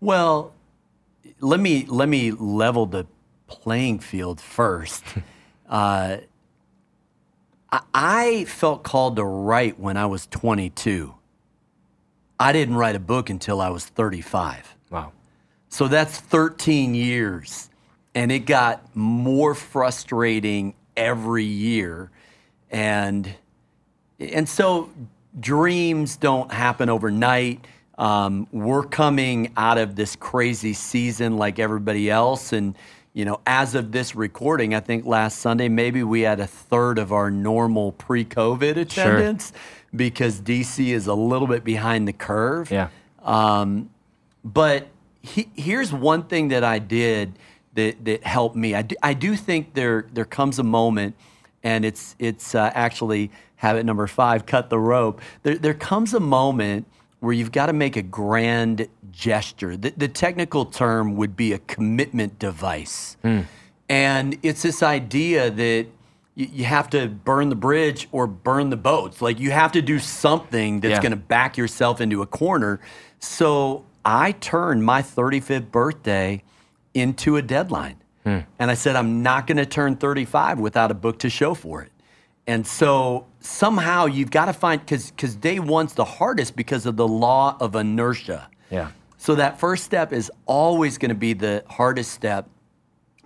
Well, 0.00 0.52
let 1.40 1.60
me 1.60 1.86
let 1.86 2.08
me 2.08 2.32
level 2.32 2.86
the 2.86 3.06
playing 3.46 4.00
field 4.00 4.40
first. 4.40 5.04
uh, 5.68 6.18
I 7.72 8.44
felt 8.44 8.82
called 8.82 9.16
to 9.16 9.24
write 9.24 9.78
when 9.78 9.96
I 9.96 10.06
was 10.06 10.26
22. 10.26 11.14
I 12.38 12.52
didn't 12.52 12.76
write 12.76 12.96
a 12.96 13.00
book 13.00 13.30
until 13.30 13.60
I 13.60 13.68
was 13.68 13.86
35. 13.86 14.76
Wow. 14.90 15.12
So 15.68 15.86
that's 15.86 16.18
13 16.18 16.94
years. 16.94 17.70
And 18.14 18.32
it 18.32 18.40
got 18.40 18.96
more 18.96 19.54
frustrating 19.54 20.74
every 20.96 21.44
year. 21.44 22.10
And 22.70 23.32
and 24.18 24.48
so 24.48 24.90
dreams 25.38 26.16
don't 26.16 26.52
happen 26.52 26.88
overnight. 26.88 27.64
Um, 27.98 28.46
we're 28.52 28.84
coming 28.84 29.52
out 29.56 29.78
of 29.78 29.94
this 29.94 30.16
crazy 30.16 30.72
season 30.72 31.36
like 31.36 31.58
everybody 31.58 32.10
else, 32.10 32.52
and 32.52 32.74
you 33.12 33.24
know, 33.24 33.40
as 33.46 33.74
of 33.74 33.92
this 33.92 34.14
recording, 34.14 34.74
I 34.74 34.80
think 34.80 35.04
last 35.04 35.38
Sunday 35.38 35.68
maybe 35.68 36.02
we 36.02 36.20
had 36.22 36.38
a 36.38 36.46
third 36.46 36.98
of 36.98 37.12
our 37.12 37.30
normal 37.30 37.92
pre-COVID 37.92 38.76
attendance 38.76 39.48
sure. 39.48 39.60
because 39.94 40.40
DC 40.40 40.86
is 40.86 41.06
a 41.08 41.14
little 41.14 41.48
bit 41.48 41.64
behind 41.64 42.06
the 42.06 42.12
curve. 42.12 42.70
Yeah. 42.70 42.88
Um, 43.22 43.90
but 44.44 44.88
he, 45.22 45.48
here's 45.54 45.92
one 45.92 46.24
thing 46.24 46.48
that 46.48 46.62
I 46.62 46.78
did 46.78 47.38
that 47.74 48.04
that 48.04 48.24
helped 48.24 48.56
me. 48.56 48.74
I 48.74 48.82
do, 48.82 48.96
I 49.02 49.14
do 49.14 49.36
think 49.36 49.74
there 49.74 50.06
there 50.12 50.24
comes 50.24 50.58
a 50.58 50.64
moment, 50.64 51.14
and 51.62 51.84
it's 51.84 52.16
it's 52.18 52.54
uh, 52.54 52.70
actually 52.74 53.30
habit 53.56 53.84
number 53.84 54.06
five: 54.06 54.46
cut 54.46 54.70
the 54.70 54.78
rope. 54.78 55.20
There 55.42 55.58
there 55.58 55.74
comes 55.74 56.14
a 56.14 56.20
moment 56.20 56.86
where 57.20 57.32
you've 57.32 57.52
got 57.52 57.66
to 57.66 57.72
make 57.72 57.96
a 57.96 58.02
grand 58.02 58.88
gesture. 59.10 59.76
The, 59.76 59.92
the 59.96 60.08
technical 60.08 60.64
term 60.64 61.16
would 61.16 61.36
be 61.36 61.52
a 61.52 61.58
commitment 61.58 62.38
device. 62.38 63.16
Mm. 63.22 63.46
And 63.88 64.38
it's 64.42 64.62
this 64.62 64.82
idea 64.82 65.50
that 65.50 65.86
you, 66.34 66.48
you, 66.52 66.64
have 66.64 66.88
to 66.90 67.08
burn 67.08 67.50
the 67.50 67.56
bridge 67.56 68.08
or 68.12 68.26
burn 68.26 68.70
the 68.70 68.76
boats. 68.76 69.20
Like 69.20 69.38
you 69.38 69.50
have 69.50 69.72
to 69.72 69.82
do 69.82 69.98
something 69.98 70.80
that's 70.80 70.92
yeah. 70.92 71.02
going 71.02 71.10
to 71.10 71.16
back 71.16 71.56
yourself 71.56 72.00
into 72.00 72.22
a 72.22 72.26
corner. 72.26 72.80
So 73.18 73.84
I 74.04 74.32
turned 74.32 74.84
my 74.84 75.02
35th 75.02 75.70
birthday 75.70 76.42
into 76.94 77.36
a 77.36 77.42
deadline. 77.42 77.96
Mm. 78.24 78.46
And 78.58 78.70
I 78.70 78.74
said, 78.74 78.96
I'm 78.96 79.22
not 79.22 79.46
going 79.46 79.58
to 79.58 79.66
turn 79.66 79.96
35 79.96 80.58
without 80.58 80.90
a 80.90 80.94
book 80.94 81.18
to 81.20 81.30
show 81.30 81.54
for 81.54 81.82
it. 81.82 81.90
And 82.46 82.66
so 82.66 83.26
somehow 83.40 84.06
you've 84.06 84.30
got 84.30 84.46
to 84.46 84.52
find 84.52 84.80
because 84.80 85.10
because 85.10 85.34
day 85.36 85.58
one's 85.58 85.94
the 85.94 86.04
hardest 86.04 86.56
because 86.56 86.86
of 86.86 86.96
the 86.96 87.08
law 87.08 87.56
of 87.60 87.74
inertia. 87.74 88.48
Yeah. 88.70 88.90
So 89.18 89.34
that 89.34 89.58
first 89.58 89.84
step 89.84 90.12
is 90.12 90.30
always 90.46 90.96
going 90.98 91.10
to 91.10 91.14
be 91.14 91.32
the 91.32 91.64
hardest 91.68 92.12
step. 92.12 92.48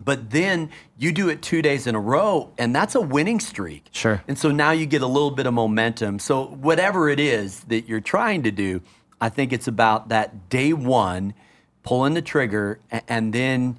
But 0.04 0.30
then 0.30 0.70
you 0.98 1.12
do 1.12 1.28
it 1.28 1.40
two 1.40 1.62
days 1.62 1.86
in 1.86 1.94
a 1.94 2.00
row, 2.00 2.50
and 2.58 2.74
that's 2.74 2.96
a 2.96 3.00
winning 3.00 3.38
streak. 3.38 3.86
Sure. 3.92 4.22
And 4.26 4.36
so 4.36 4.50
now 4.50 4.72
you 4.72 4.86
get 4.86 5.02
a 5.02 5.06
little 5.06 5.30
bit 5.30 5.46
of 5.46 5.54
momentum. 5.54 6.18
So 6.18 6.46
whatever 6.46 7.08
it 7.08 7.20
is 7.20 7.60
that 7.64 7.88
you're 7.88 8.00
trying 8.00 8.42
to 8.42 8.50
do, 8.50 8.82
I 9.20 9.28
think 9.28 9.52
it's 9.52 9.68
about 9.68 10.08
that 10.08 10.48
day 10.48 10.72
one, 10.72 11.32
pulling 11.84 12.14
the 12.14 12.22
trigger, 12.22 12.80
and 13.08 13.32
then 13.32 13.78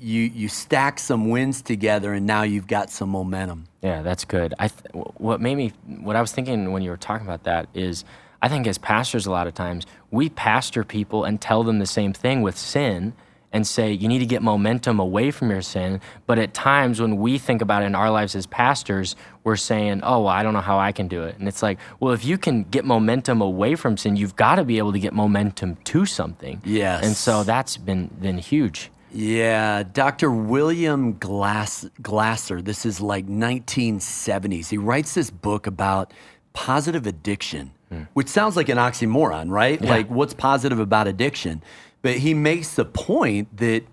you 0.00 0.22
you 0.22 0.48
stack 0.48 0.98
some 0.98 1.30
wins 1.30 1.62
together, 1.62 2.12
and 2.12 2.26
now 2.26 2.42
you've 2.42 2.66
got 2.66 2.90
some 2.90 3.10
momentum. 3.10 3.66
Yeah, 3.82 4.02
that's 4.02 4.24
good. 4.24 4.54
I 4.58 4.68
th- 4.68 4.82
what 5.16 5.40
made 5.40 5.56
me 5.56 5.72
what 5.86 6.16
I 6.16 6.20
was 6.20 6.32
thinking 6.32 6.72
when 6.72 6.82
you 6.82 6.90
were 6.90 6.96
talking 6.96 7.26
about 7.26 7.44
that 7.44 7.68
is 7.74 8.04
I 8.42 8.48
think 8.48 8.66
as 8.66 8.78
pastors 8.78 9.26
a 9.26 9.30
lot 9.30 9.46
of 9.46 9.54
times 9.54 9.86
we 10.10 10.28
pastor 10.28 10.84
people 10.84 11.24
and 11.24 11.40
tell 11.40 11.62
them 11.62 11.78
the 11.78 11.86
same 11.86 12.12
thing 12.12 12.42
with 12.42 12.56
sin 12.56 13.12
and 13.52 13.66
say 13.66 13.92
you 13.92 14.08
need 14.08 14.18
to 14.18 14.26
get 14.26 14.42
momentum 14.42 14.98
away 14.98 15.30
from 15.30 15.50
your 15.50 15.62
sin, 15.62 16.00
but 16.26 16.38
at 16.38 16.52
times 16.52 17.00
when 17.00 17.16
we 17.16 17.38
think 17.38 17.62
about 17.62 17.82
it 17.82 17.86
in 17.86 17.94
our 17.94 18.10
lives 18.10 18.34
as 18.34 18.46
pastors, 18.46 19.16
we're 19.44 19.56
saying, 19.56 20.00
"Oh, 20.02 20.20
well, 20.22 20.28
I 20.28 20.42
don't 20.42 20.52
know 20.52 20.60
how 20.60 20.78
I 20.78 20.92
can 20.92 21.08
do 21.08 21.22
it." 21.22 21.38
And 21.38 21.48
it's 21.48 21.62
like, 21.62 21.78
well, 22.00 22.12
if 22.12 22.24
you 22.24 22.38
can 22.38 22.64
get 22.64 22.84
momentum 22.84 23.40
away 23.40 23.74
from 23.76 23.96
sin, 23.96 24.16
you've 24.16 24.36
got 24.36 24.56
to 24.56 24.64
be 24.64 24.78
able 24.78 24.92
to 24.92 24.98
get 24.98 25.12
momentum 25.12 25.76
to 25.84 26.04
something. 26.04 26.60
Yes. 26.64 27.04
And 27.04 27.16
so 27.16 27.44
that's 27.44 27.76
been 27.76 28.08
been 28.20 28.38
huge. 28.38 28.90
Yeah, 29.12 29.82
Dr. 29.82 30.30
William 30.30 31.18
Glass, 31.18 31.86
Glasser, 32.02 32.60
this 32.60 32.84
is 32.84 33.00
like 33.00 33.26
1970s. 33.26 34.68
He 34.68 34.78
writes 34.78 35.14
this 35.14 35.30
book 35.30 35.66
about 35.66 36.12
positive 36.52 37.06
addiction, 37.06 37.72
hmm. 37.88 38.02
which 38.14 38.28
sounds 38.28 38.56
like 38.56 38.68
an 38.68 38.78
oxymoron, 38.78 39.50
right? 39.50 39.80
Like, 39.80 40.08
what's 40.08 40.34
positive 40.34 40.78
about 40.78 41.06
addiction? 41.06 41.62
But 42.02 42.16
he 42.16 42.34
makes 42.34 42.74
the 42.74 42.84
point 42.84 43.56
that, 43.56 43.84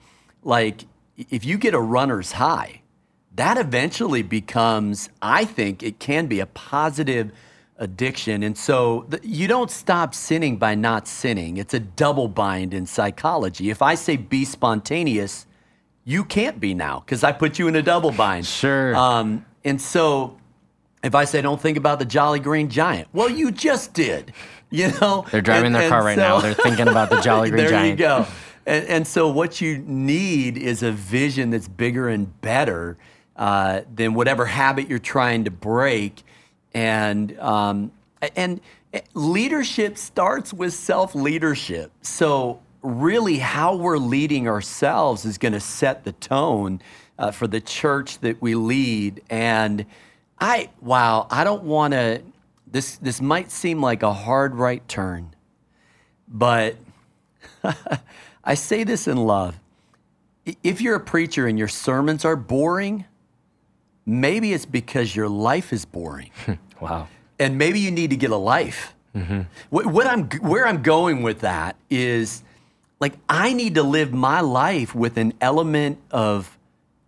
like, 0.43 0.85
if 1.17 1.45
you 1.45 1.57
get 1.57 1.73
a 1.73 1.79
runner's 1.79 2.33
high, 2.33 2.81
that 3.35 3.57
eventually 3.57 4.23
becomes, 4.23 5.09
I 5.21 5.45
think 5.45 5.83
it 5.83 5.99
can 5.99 6.27
be 6.27 6.39
a 6.39 6.45
positive 6.45 7.31
addiction. 7.77 8.43
And 8.43 8.57
so 8.57 9.07
you 9.23 9.47
don't 9.47 9.71
stop 9.71 10.13
sinning 10.13 10.57
by 10.57 10.75
not 10.75 11.07
sinning. 11.07 11.57
It's 11.57 11.73
a 11.73 11.79
double 11.79 12.27
bind 12.27 12.73
in 12.73 12.85
psychology. 12.85 13.69
If 13.69 13.81
I 13.81 13.95
say 13.95 14.15
be 14.17 14.45
spontaneous, 14.45 15.45
you 16.05 16.23
can't 16.23 16.59
be 16.59 16.73
now 16.73 16.99
because 17.05 17.23
I 17.23 17.31
put 17.31 17.57
you 17.59 17.67
in 17.67 17.75
a 17.75 17.81
double 17.81 18.11
bind. 18.11 18.45
Sure. 18.45 18.95
Um, 18.95 19.45
and 19.63 19.81
so 19.81 20.37
if 21.03 21.15
I 21.15 21.25
say 21.25 21.41
don't 21.41 21.59
think 21.59 21.77
about 21.77 21.99
the 21.99 22.05
Jolly 22.05 22.39
Green 22.39 22.69
Giant, 22.69 23.07
well, 23.13 23.29
you 23.29 23.51
just 23.51 23.93
did. 23.93 24.33
You 24.73 24.91
know, 24.99 25.23
They're 25.29 25.39
driving 25.39 25.67
And- 25.67 25.75
their 25.75 25.83
and 25.83 25.91
car 25.91 26.03
right 26.03 26.17
now. 26.17 26.39
They're 26.39 26.55
thinking 26.55 26.87
about 26.87 27.11
the 27.11 27.21
Jolly 27.21 27.49
Green 27.51 27.61
there 27.61 27.69
Giant. 27.69 27.99
There 27.99 28.17
you 28.19 28.23
go. 28.25 28.31
And, 28.65 28.85
and 28.87 29.07
so 29.07 29.29
what 29.29 29.61
you 29.61 29.77
need 29.77 30.57
is 30.57 30.81
a 30.81 30.91
vision 30.91 31.51
that's 31.51 31.67
bigger 31.67 32.09
and 32.09 32.41
better 32.41 32.97
uh, 33.35 33.81
than 33.93 34.15
whatever 34.15 34.47
habit 34.47 34.89
you're 34.89 34.97
trying 34.97 35.43
to 35.43 35.51
break. 35.51 36.23
And 36.73 37.37
um, 37.39 37.91
and 38.35 38.61
leadership 39.13 39.97
starts 39.97 40.53
with 40.53 40.73
self 40.73 41.15
leadership. 41.15 41.91
So 42.01 42.59
really, 42.81 43.39
how 43.39 43.75
we're 43.75 43.97
leading 43.97 44.47
ourselves 44.47 45.25
is 45.25 45.37
going 45.37 45.53
to 45.53 45.59
set 45.59 46.03
the 46.03 46.11
tone 46.13 46.81
uh, 47.17 47.31
for 47.31 47.47
the 47.47 47.61
church 47.61 48.19
that 48.19 48.41
we 48.41 48.55
lead. 48.55 49.21
And 49.29 49.85
I 50.39 50.69
wow, 50.81 51.27
I 51.29 51.43
don't 51.43 51.63
want 51.63 51.93
to. 51.93 52.21
This 52.67 52.97
this 52.97 53.21
might 53.21 53.51
seem 53.51 53.81
like 53.81 54.03
a 54.03 54.13
hard 54.13 54.55
right 54.55 54.85
turn, 54.87 55.35
but 56.27 56.75
I 58.43 58.55
say 58.55 58.83
this 58.83 59.07
in 59.07 59.17
love. 59.17 59.59
If 60.61 60.81
you're 60.81 60.95
a 60.95 60.99
preacher 60.99 61.47
and 61.47 61.57
your 61.57 61.69
sermons 61.69 62.25
are 62.25 62.35
boring, 62.35 63.05
maybe 64.05 64.53
it's 64.53 64.65
because 64.65 65.15
your 65.15 65.29
life 65.29 65.73
is 65.73 65.85
boring. 65.85 66.31
Wow. 66.81 67.07
and 67.39 67.57
maybe 67.57 67.79
you 67.79 67.91
need 67.91 68.09
to 68.09 68.17
get 68.17 68.31
a 68.31 68.35
life. 68.35 68.93
Mm-hmm. 69.15 69.43
What, 69.69 69.85
what 69.85 70.05
I'm, 70.05 70.25
where 70.41 70.67
I'm 70.67 70.81
going 70.81 71.21
with 71.21 71.39
that 71.39 71.77
is 71.89 72.43
like, 72.99 73.13
I 73.29 73.53
need 73.53 73.75
to 73.75 73.83
live 73.83 74.11
my 74.11 74.41
life 74.41 74.93
with 74.93 75.15
an 75.15 75.33
element 75.39 75.99
of 76.11 76.57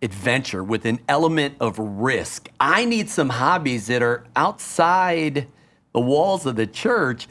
adventure, 0.00 0.64
with 0.64 0.86
an 0.86 1.00
element 1.08 1.56
of 1.60 1.78
risk. 1.78 2.48
I 2.58 2.86
need 2.86 3.10
some 3.10 3.28
hobbies 3.28 3.88
that 3.88 4.02
are 4.02 4.24
outside 4.34 5.46
the 5.92 6.00
walls 6.00 6.46
of 6.46 6.56
the 6.56 6.66
church 6.66 7.28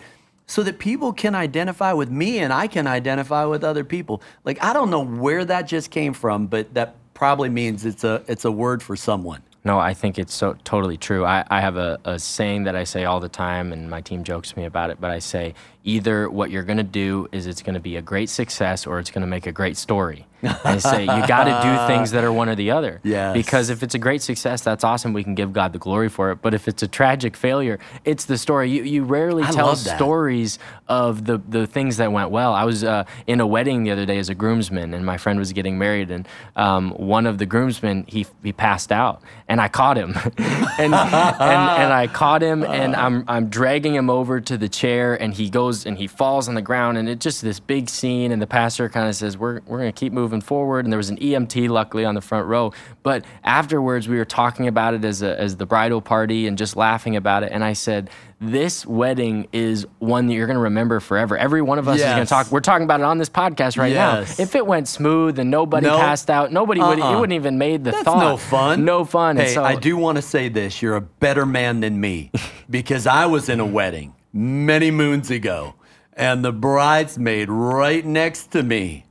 so 0.47 0.61
that 0.63 0.77
people 0.77 1.13
can 1.13 1.33
identify 1.35 1.93
with 1.93 2.09
me 2.11 2.39
and 2.39 2.53
I 2.53 2.67
can 2.67 2.85
identify 2.85 3.45
with 3.45 3.63
other 3.63 3.83
people. 3.83 4.21
Like, 4.43 4.63
I 4.63 4.73
don't 4.73 4.89
know 4.89 5.03
where 5.03 5.45
that 5.45 5.67
just 5.67 5.89
came 5.89 6.13
from, 6.13 6.47
but 6.47 6.73
that 6.75 6.95
probably 7.13 7.49
means 7.49 7.85
it's 7.85 8.03
a, 8.03 8.23
it's 8.27 8.45
a 8.45 8.51
word 8.51 8.83
for 8.83 8.95
someone. 8.95 9.41
No, 9.65 9.79
I 9.79 9.95
think 9.95 10.19
it's 10.19 10.33
so 10.33 10.55
totally 10.63 10.95
true. 10.95 11.25
I, 11.25 11.43
I 11.49 11.59
have 11.59 11.75
a, 11.75 11.99
a 12.05 12.19
saying 12.19 12.65
that 12.65 12.75
I 12.75 12.83
say 12.83 13.03
all 13.03 13.19
the 13.19 13.27
time, 13.29 13.73
and 13.73 13.89
my 13.89 13.99
team 13.99 14.23
jokes 14.23 14.55
me 14.55 14.63
about 14.63 14.91
it. 14.91 15.01
But 15.01 15.09
I 15.09 15.17
say 15.17 15.55
either 15.83 16.29
what 16.29 16.51
you're 16.51 16.63
going 16.63 16.77
to 16.77 16.83
do 16.83 17.27
is 17.31 17.47
it's 17.47 17.63
going 17.63 17.73
to 17.73 17.79
be 17.79 17.95
a 17.95 18.01
great 18.01 18.29
success, 18.29 18.85
or 18.85 18.99
it's 18.99 19.09
going 19.09 19.23
to 19.23 19.27
make 19.27 19.47
a 19.47 19.51
great 19.51 19.75
story. 19.75 20.27
I 20.63 20.77
say 20.77 21.01
you 21.01 21.27
got 21.27 21.45
to 21.45 21.59
do 21.61 21.93
things 21.93 22.11
that 22.11 22.23
are 22.23 22.31
one 22.31 22.49
or 22.49 22.55
the 22.55 22.71
other. 22.71 23.01
Yes. 23.15 23.33
Because 23.33 23.69
if 23.69 23.83
it's 23.83 23.93
a 23.95 23.99
great 23.99 24.21
success, 24.21 24.61
that's 24.61 24.83
awesome. 24.83 25.13
We 25.13 25.23
can 25.23 25.35
give 25.35 25.53
God 25.53 25.73
the 25.73 25.79
glory 25.79 26.09
for 26.09 26.31
it. 26.31 26.41
But 26.41 26.53
if 26.53 26.67
it's 26.67 26.83
a 26.83 26.87
tragic 26.87 27.37
failure, 27.37 27.79
it's 28.03 28.25
the 28.25 28.37
story. 28.37 28.69
You 28.69 28.83
you 28.83 29.03
rarely 29.03 29.43
I 29.43 29.51
tell 29.51 29.75
stories 29.75 30.59
of 30.87 31.25
the 31.25 31.37
the 31.47 31.65
things 31.67 31.97
that 31.97 32.11
went 32.11 32.31
well. 32.31 32.53
I 32.53 32.63
was 32.63 32.83
uh, 32.83 33.05
in 33.27 33.39
a 33.41 33.47
wedding 33.47 33.83
the 33.83 33.91
other 33.91 34.05
day 34.05 34.17
as 34.17 34.29
a 34.29 34.35
groomsman, 34.35 34.93
and 34.93 35.05
my 35.05 35.17
friend 35.17 35.39
was 35.39 35.53
getting 35.53 35.77
married, 35.77 36.11
and 36.11 36.27
um, 36.55 36.91
one 36.91 37.25
of 37.25 37.37
the 37.37 37.45
groomsmen 37.45 38.05
he 38.07 38.25
he 38.43 38.51
passed 38.53 38.91
out, 38.91 39.21
and 39.47 39.61
I 39.61 39.67
caught 39.67 39.97
him, 39.97 40.13
and, 40.37 40.93
and 40.93 40.93
and 40.93 41.93
I 41.93 42.07
caught 42.11 42.41
him, 42.41 42.63
and 42.63 42.95
I'm 43.05 43.23
I'm 43.27 43.49
dragging 43.49 43.95
him 43.95 44.09
over 44.09 44.41
to 44.41 44.57
the 44.57 44.69
chair, 44.69 45.15
and 45.15 45.33
he 45.33 45.49
goes 45.49 45.85
and 45.85 45.97
he 45.97 46.07
falls 46.07 46.47
on 46.47 46.55
the 46.55 46.61
ground, 46.61 46.97
and 46.97 47.07
it's 47.07 47.23
just 47.23 47.41
this 47.41 47.59
big 47.59 47.89
scene, 47.89 48.31
and 48.31 48.41
the 48.41 48.47
pastor 48.47 48.89
kind 48.89 49.07
of 49.07 49.15
says 49.15 49.37
we're 49.37 49.61
we're 49.65 49.79
gonna 49.79 49.91
keep 49.91 50.13
moving 50.13 50.34
forward, 50.41 50.85
and 50.85 50.91
there 50.91 50.97
was 50.97 51.09
an 51.09 51.17
EMT 51.17 51.69
luckily 51.69 52.05
on 52.05 52.15
the 52.15 52.21
front 52.21 52.47
row, 52.47 52.73
but 53.03 53.23
afterwards 53.43 54.07
we 54.07 54.17
were 54.17 54.25
talking 54.25 54.67
about 54.67 54.93
it 54.93 55.05
as 55.05 55.21
a, 55.21 55.39
as 55.39 55.57
the 55.57 55.65
bridal 55.65 56.01
party 56.01 56.47
and 56.47 56.57
just 56.57 56.75
laughing 56.75 57.15
about 57.15 57.43
it, 57.43 57.51
and 57.51 57.63
I 57.63 57.73
said 57.73 58.09
this 58.41 58.85
wedding 58.85 59.47
is 59.53 59.87
one 59.99 60.27
that 60.27 60.33
you're 60.33 60.45
going 60.47 60.57
to 60.57 60.63
remember 60.63 60.99
forever. 60.99 61.37
Every 61.37 61.61
one 61.61 61.79
of 61.79 61.87
us 61.87 61.97
is 61.99 62.03
going 62.03 62.17
to 62.17 62.25
talk. 62.25 62.51
We're 62.51 62.59
talking 62.59 62.83
about 62.83 62.99
it 62.99 63.03
on 63.05 63.17
this 63.17 63.29
podcast 63.29 63.77
right 63.77 63.93
Yes. 63.93 64.37
now. 64.37 64.43
If 64.43 64.55
it 64.55 64.67
went 64.67 64.87
smooth 64.89 65.39
and 65.39 65.49
nobody 65.49 65.87
No. 65.87 65.97
passed 65.97 66.29
out, 66.29 66.51
nobody 66.51 66.81
would. 66.81 66.99
Uh-uh. 66.99 67.11
You 67.11 67.19
wouldn't 67.19 67.33
even 67.35 67.57
made 67.57 67.85
the 67.85 67.91
That's 67.91 68.03
thought. 68.03 68.19
no 68.19 68.37
fun. 68.37 68.83
No 68.83 69.05
fun. 69.05 69.37
Hey, 69.37 69.53
so, 69.53 69.63
I 69.63 69.75
do 69.75 69.95
want 69.95 70.17
to 70.17 70.21
say 70.21 70.49
this: 70.49 70.81
you're 70.81 70.97
a 70.97 71.01
better 71.01 71.45
man 71.45 71.79
than 71.79 71.99
me, 72.01 72.31
because 72.69 73.07
I 73.07 73.25
was 73.25 73.47
in 73.47 73.59
a 73.61 73.65
wedding 73.65 74.13
many 74.33 74.91
moons 74.91 75.31
ago, 75.31 75.75
and 76.13 76.43
the 76.43 76.51
bridesmaid 76.51 77.49
right 77.49 78.05
next 78.05 78.51
to 78.51 78.63
me 78.63 79.04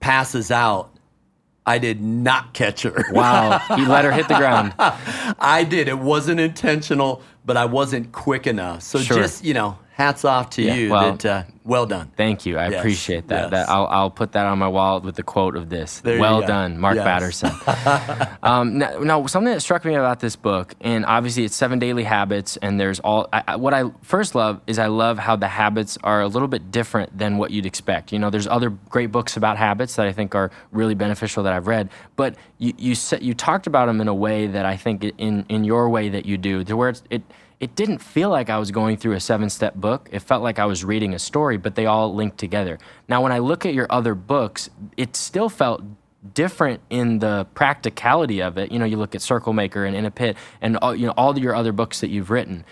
passes 0.00 0.50
out. 0.50 0.90
I 1.66 1.76
did 1.78 2.00
not 2.00 2.54
catch 2.54 2.82
her. 2.82 3.04
Wow, 3.12 3.60
you 3.76 3.86
let 3.86 4.04
her 4.06 4.12
hit 4.12 4.26
the 4.28 4.36
ground. 4.36 4.72
I 4.78 5.64
did. 5.68 5.86
It 5.88 5.98
wasn't 5.98 6.40
intentional, 6.40 7.20
but 7.44 7.58
I 7.58 7.66
wasn't 7.66 8.10
quick 8.12 8.46
enough. 8.46 8.82
So 8.82 8.98
Sure. 9.00 9.18
just 9.18 9.44
you 9.44 9.52
know, 9.52 9.78
hats 9.98 10.24
off 10.24 10.50
to 10.50 10.62
Yeah, 10.62 10.74
you. 10.74 10.90
well- 10.90 11.12
that 11.16 11.24
uh, 11.26 11.42
well 11.64 11.84
done. 11.84 12.10
Thank 12.16 12.46
you. 12.46 12.56
I 12.56 12.68
Yes, 12.68 12.78
appreciate 12.78 13.28
that. 13.28 13.42
yes. 13.42 13.50
That 13.50 13.68
I'll, 13.68 13.86
I'll 13.88 14.10
put 14.10 14.32
that 14.32 14.46
on 14.46 14.58
my 14.58 14.68
wall 14.68 15.00
with 15.02 15.16
the 15.16 15.22
quote 15.22 15.54
of 15.54 15.68
this. 15.68 16.00
There 16.00 16.18
well 16.18 16.40
done, 16.40 16.78
Mark 16.78 16.94
Yes. 16.96 17.04
Batterson. 17.04 18.38
um, 18.42 18.78
now, 18.78 18.98
now, 19.00 19.26
something 19.26 19.52
that 19.52 19.60
struck 19.60 19.84
me 19.84 19.94
about 19.94 20.20
this 20.20 20.34
book, 20.36 20.74
and 20.80 21.04
obviously 21.04 21.44
it's 21.44 21.54
seven 21.56 21.78
daily 21.78 22.04
habits, 22.04 22.56
and 22.58 22.80
there's 22.80 23.00
all. 23.00 23.28
I, 23.32 23.56
what 23.56 23.74
I 23.74 23.90
first 24.02 24.34
love 24.34 24.60
is 24.66 24.78
I 24.78 24.86
love 24.86 25.18
how 25.18 25.36
the 25.36 25.48
habits 25.48 25.98
are 26.04 26.22
a 26.22 26.28
little 26.28 26.48
bit 26.48 26.70
different 26.70 27.18
than 27.18 27.36
what 27.36 27.50
you'd 27.50 27.66
expect. 27.66 28.12
You 28.12 28.18
know, 28.18 28.30
there's 28.30 28.46
other 28.46 28.70
great 28.70 29.12
books 29.12 29.36
about 29.36 29.58
habits 29.58 29.96
that 29.96 30.06
I 30.06 30.12
think 30.12 30.34
are 30.34 30.50
really 30.72 30.94
beneficial 30.94 31.42
that 31.42 31.52
I've 31.52 31.66
read, 31.66 31.90
but 32.16 32.36
you 32.58 32.72
you 32.78 32.94
said 32.94 33.22
you 33.22 33.34
talked 33.34 33.66
about 33.66 33.86
them 33.86 34.00
in 34.00 34.08
a 34.08 34.14
way 34.14 34.46
that 34.46 34.64
I 34.64 34.76
think 34.76 35.04
in 35.18 35.44
in 35.50 35.64
your 35.64 35.90
way 35.90 36.08
that 36.08 36.24
you 36.24 36.38
do, 36.38 36.64
to 36.64 36.76
where 36.76 36.88
it's, 36.90 37.02
it 37.10 37.22
it 37.60 37.74
didn't 37.74 37.98
feel 37.98 38.30
like 38.30 38.50
I 38.50 38.58
was 38.58 38.70
going 38.70 38.96
through 38.96 39.14
a 39.14 39.20
seven 39.20 39.50
step 39.50 39.74
book. 39.74 40.08
It 40.12 40.20
felt 40.20 40.42
like 40.42 40.58
I 40.58 40.64
was 40.66 40.84
reading 40.84 41.14
a 41.14 41.18
story, 41.18 41.56
but 41.56 41.74
they 41.74 41.86
all 41.86 42.14
linked 42.14 42.38
together. 42.38 42.78
Now, 43.08 43.22
when 43.22 43.32
I 43.32 43.38
look 43.38 43.66
at 43.66 43.74
your 43.74 43.86
other 43.90 44.14
books, 44.14 44.70
it 44.96 45.16
still 45.16 45.48
felt 45.48 45.82
different 46.34 46.80
in 46.90 47.18
the 47.18 47.46
practicality 47.54 48.42
of 48.42 48.58
it. 48.58 48.70
You 48.70 48.78
know, 48.78 48.84
you 48.84 48.96
look 48.96 49.14
at 49.14 49.22
Circle 49.22 49.52
Maker 49.52 49.84
and 49.84 49.96
In 49.96 50.04
a 50.04 50.10
Pit 50.10 50.36
and 50.60 50.76
all, 50.78 50.94
you 50.94 51.06
know 51.06 51.14
all 51.16 51.36
your 51.38 51.54
other 51.54 51.72
books 51.72 52.00
that 52.00 52.08
you've 52.08 52.30
written. 52.30 52.64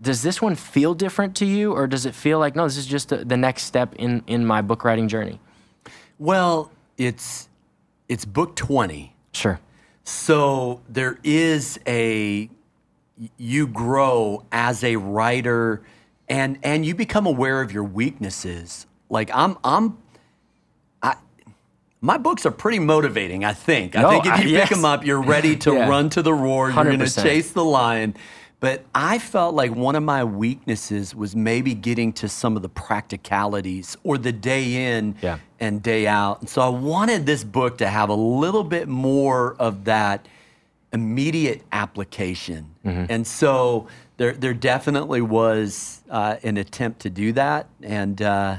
Does 0.00 0.22
this 0.22 0.40
one 0.40 0.54
feel 0.54 0.94
different 0.94 1.36
to 1.36 1.46
you, 1.46 1.72
or 1.72 1.86
does 1.86 2.04
it 2.04 2.14
feel 2.14 2.38
like 2.38 2.56
no, 2.56 2.64
this 2.64 2.76
is 2.76 2.86
just 2.86 3.10
the 3.10 3.24
the 3.24 3.36
next 3.36 3.64
step 3.64 3.94
in 3.96 4.22
in 4.26 4.44
my 4.44 4.62
book 4.62 4.84
writing 4.84 5.08
journey? 5.08 5.40
Well, 6.18 6.70
it's 6.96 7.48
it's 8.08 8.24
book 8.24 8.56
twenty. 8.56 9.14
Sure. 9.32 9.60
So 10.02 10.82
there 10.88 11.18
is 11.24 11.78
a 11.86 12.50
you 13.36 13.66
grow 13.66 14.44
as 14.52 14.82
a 14.82 14.96
writer 14.96 15.82
and 16.28 16.58
and 16.62 16.84
you 16.84 16.94
become 16.94 17.26
aware 17.26 17.60
of 17.60 17.70
your 17.72 17.84
weaknesses. 17.84 18.86
Like 19.08 19.30
I'm 19.34 19.56
I'm 19.62 19.98
I 21.02 21.16
my 22.00 22.18
books 22.18 22.44
are 22.46 22.50
pretty 22.50 22.78
motivating, 22.78 23.44
I 23.44 23.52
think. 23.52 23.96
I 23.96 24.02
No, 24.02 24.10
think 24.10 24.26
if 24.26 24.32
I- 24.32 24.42
you 24.42 24.48
yes. 24.50 24.68
pick 24.68 24.76
them 24.76 24.84
up, 24.84 25.04
you're 25.04 25.22
ready 25.22 25.56
to 25.58 25.74
Yeah. 25.74 25.88
run 25.88 26.10
to 26.10 26.22
the 26.22 26.34
roar, 26.34 26.70
you're 26.70 26.84
going 26.84 26.98
to 26.98 27.10
chase 27.22 27.52
the 27.52 27.64
lion. 27.64 28.14
But 28.60 28.84
I 28.94 29.18
felt 29.18 29.54
like 29.54 29.74
one 29.74 29.94
of 29.94 30.02
my 30.02 30.24
weaknesses 30.24 31.14
was 31.14 31.36
maybe 31.36 31.74
getting 31.74 32.14
to 32.14 32.28
some 32.30 32.56
of 32.56 32.62
the 32.62 32.68
practicalities 32.70 33.94
or 34.04 34.16
the 34.16 34.32
day 34.32 34.96
in 34.96 35.16
Yeah. 35.20 35.38
and 35.60 35.82
day 35.82 36.06
out. 36.06 36.40
And 36.40 36.48
so 36.48 36.62
I 36.62 36.68
wanted 36.68 37.26
this 37.26 37.44
book 37.44 37.76
to 37.78 37.86
have 37.88 38.08
a 38.08 38.14
little 38.14 38.64
bit 38.64 38.88
more 38.88 39.54
of 39.58 39.84
that 39.84 40.26
immediate 40.94 41.62
application. 41.72 42.74
And 42.84 43.26
so 43.26 43.88
there, 44.18 44.32
there 44.32 44.54
definitely 44.54 45.20
was 45.22 46.02
uh, 46.10 46.36
an 46.42 46.56
attempt 46.56 47.00
to 47.00 47.10
do 47.10 47.32
that. 47.32 47.66
And 47.82 48.20
uh, 48.22 48.58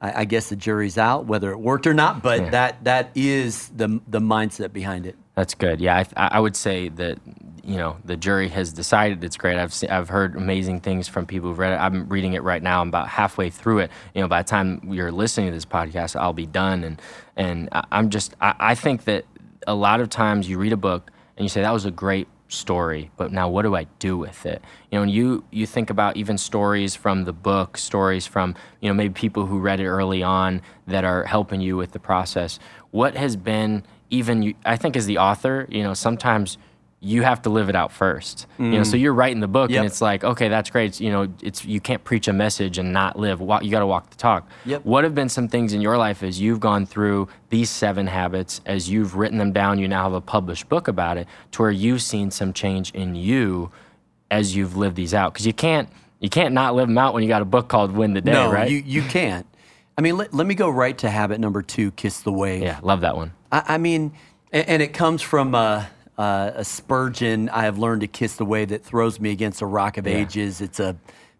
I, 0.00 0.20
I 0.22 0.24
guess 0.24 0.48
the 0.48 0.56
jury's 0.56 0.96
out 0.98 1.26
whether 1.26 1.50
it 1.50 1.58
worked 1.58 1.86
or 1.86 1.94
not, 1.94 2.22
but 2.22 2.40
Yeah. 2.40 2.50
that, 2.50 2.84
that 2.84 3.10
is 3.14 3.68
the, 3.76 4.00
the 4.08 4.20
mindset 4.20 4.72
behind 4.72 5.06
it. 5.06 5.16
That's 5.34 5.54
good. 5.54 5.80
Yeah, 5.80 6.02
I, 6.16 6.28
I 6.32 6.40
would 6.40 6.56
say 6.56 6.88
that 6.88 7.18
you 7.62 7.76
know 7.76 7.96
the 8.04 8.16
jury 8.16 8.48
has 8.48 8.72
decided 8.72 9.22
it's 9.22 9.36
great. 9.36 9.58
I've 9.58 9.74
I've 9.90 10.08
heard 10.08 10.34
amazing 10.36 10.80
things 10.80 11.08
from 11.08 11.26
people 11.26 11.50
who've 11.50 11.58
read 11.58 11.72
it. 11.74 11.76
I'm 11.76 12.08
reading 12.08 12.32
it 12.32 12.42
right 12.42 12.62
now. 12.62 12.80
I'm 12.80 12.88
about 12.88 13.08
halfway 13.08 13.50
through 13.50 13.80
it. 13.80 13.90
You 14.14 14.22
know, 14.22 14.28
by 14.28 14.40
the 14.40 14.48
time 14.48 14.80
you're 14.90 15.12
listening 15.12 15.48
to 15.48 15.52
this 15.52 15.66
podcast, 15.66 16.16
I'll 16.18 16.32
be 16.32 16.46
done. 16.46 16.84
And 16.84 17.02
and 17.36 17.68
I'm 17.92 18.08
just 18.08 18.34
I, 18.40 18.54
I 18.58 18.74
think 18.76 19.04
that 19.04 19.26
a 19.66 19.74
lot 19.74 20.00
of 20.00 20.08
times 20.08 20.48
you 20.48 20.56
read 20.58 20.72
a 20.72 20.76
book 20.78 21.10
and 21.36 21.44
you 21.44 21.48
say 21.48 21.62
that 21.62 21.72
was 21.72 21.84
a 21.84 21.90
great 21.90 22.28
story, 22.48 23.10
but 23.16 23.32
now 23.32 23.48
what 23.48 23.62
do 23.62 23.74
I 23.74 23.84
do 23.98 24.16
with 24.16 24.46
it? 24.46 24.62
You 24.90 24.98
know, 24.98 25.02
and 25.02 25.10
you 25.10 25.44
you 25.50 25.66
think 25.66 25.90
about 25.90 26.16
even 26.16 26.38
stories 26.38 26.94
from 26.94 27.24
the 27.24 27.32
book, 27.32 27.76
stories 27.76 28.26
from 28.26 28.54
you 28.80 28.88
know 28.88 28.94
maybe 28.94 29.12
people 29.12 29.46
who 29.46 29.58
read 29.58 29.80
it 29.80 29.86
early 29.88 30.22
on 30.22 30.62
that 30.86 31.04
are 31.04 31.24
helping 31.24 31.60
you 31.60 31.76
with 31.76 31.92
the 31.92 31.98
process. 31.98 32.58
What 32.90 33.16
has 33.16 33.36
been 33.36 33.84
even 34.10 34.42
you, 34.42 34.54
I 34.64 34.76
think 34.76 34.96
as 34.96 35.06
the 35.06 35.18
author, 35.18 35.66
you 35.68 35.82
know, 35.82 35.94
sometimes 35.94 36.58
you 37.00 37.22
have 37.22 37.42
to 37.42 37.50
live 37.50 37.68
it 37.68 37.76
out 37.76 37.92
first. 37.92 38.46
You 38.58 38.64
know, 38.64 38.82
so 38.82 38.96
you're 38.96 39.12
writing 39.12 39.40
the 39.40 39.46
book 39.46 39.70
Yep. 39.70 39.78
and 39.78 39.86
it's 39.86 40.00
like, 40.00 40.24
okay, 40.24 40.48
that's 40.48 40.70
great. 40.70 40.86
It's, 40.86 41.00
you 41.00 41.10
know, 41.10 41.28
it's 41.42 41.64
you 41.64 41.78
can't 41.78 42.02
preach 42.02 42.26
a 42.26 42.32
message 42.32 42.78
and 42.78 42.92
not 42.92 43.18
live. 43.18 43.40
You 43.40 43.70
got 43.70 43.80
to 43.80 43.86
walk 43.86 44.10
the 44.10 44.16
talk. 44.16 44.48
Yep. 44.64 44.84
What 44.84 45.04
have 45.04 45.14
been 45.14 45.28
some 45.28 45.46
things 45.46 45.72
in 45.74 45.80
your 45.82 45.98
life 45.98 46.22
as 46.22 46.40
you've 46.40 46.58
gone 46.58 46.86
through 46.86 47.28
these 47.50 47.68
seven 47.70 48.06
habits, 48.06 48.60
as 48.64 48.88
you've 48.90 49.14
written 49.14 49.38
them 49.38 49.52
down, 49.52 49.78
you 49.78 49.86
now 49.88 50.04
have 50.04 50.14
a 50.14 50.20
published 50.22 50.68
book 50.70 50.88
about 50.88 51.18
it, 51.18 51.28
to 51.52 51.62
where 51.62 51.70
you've 51.70 52.02
seen 52.02 52.30
some 52.30 52.52
change 52.54 52.90
in 52.92 53.14
you 53.14 53.70
as 54.30 54.56
you've 54.56 54.76
lived 54.76 54.96
these 54.96 55.12
out? 55.14 55.34
Because 55.34 55.46
you 55.46 55.52
can't 55.52 55.88
you 56.18 56.30
can't 56.30 56.54
not 56.54 56.74
live 56.74 56.88
them 56.88 56.96
out 56.98 57.12
when 57.12 57.22
you 57.22 57.28
got 57.28 57.42
a 57.42 57.46
book 57.46 57.68
called 57.68 57.92
Win 57.92 58.14
the 58.14 58.22
Day, 58.22 58.32
no, 58.32 58.50
right? 58.50 58.70
you, 58.70 58.78
you 58.78 59.02
can't. 59.02 59.46
I 59.98 60.00
mean, 60.00 60.16
let, 60.16 60.32
let 60.32 60.46
me 60.46 60.54
go 60.54 60.70
right 60.70 60.96
to 60.98 61.10
habit 61.10 61.40
number 61.40 61.60
two 61.60 61.90
kiss 61.92 62.20
the 62.20 62.32
wave. 62.32 62.62
yeah, 62.62 62.80
love 62.82 63.02
that 63.02 63.16
one. 63.16 63.32
I, 63.52 63.62
I 63.74 63.78
mean, 63.78 64.12
and, 64.50 64.66
and 64.68 64.82
it 64.82 64.94
comes 64.94 65.20
from 65.20 65.54
uh, 65.54 65.84
uh, 66.18 66.52
a 66.54 66.64
Spurgeon. 66.64 67.48
I 67.50 67.62
have 67.62 67.78
learned 67.78 68.00
to 68.02 68.06
kiss 68.06 68.36
the 68.36 68.44
wave 68.44 68.68
that 68.68 68.84
throws 68.84 69.20
me 69.20 69.30
against 69.30 69.60
a 69.62 69.66
rock 69.66 69.98
of 69.98 70.06
ages. 70.06 70.60
It's 70.60 70.80
a 70.80 70.96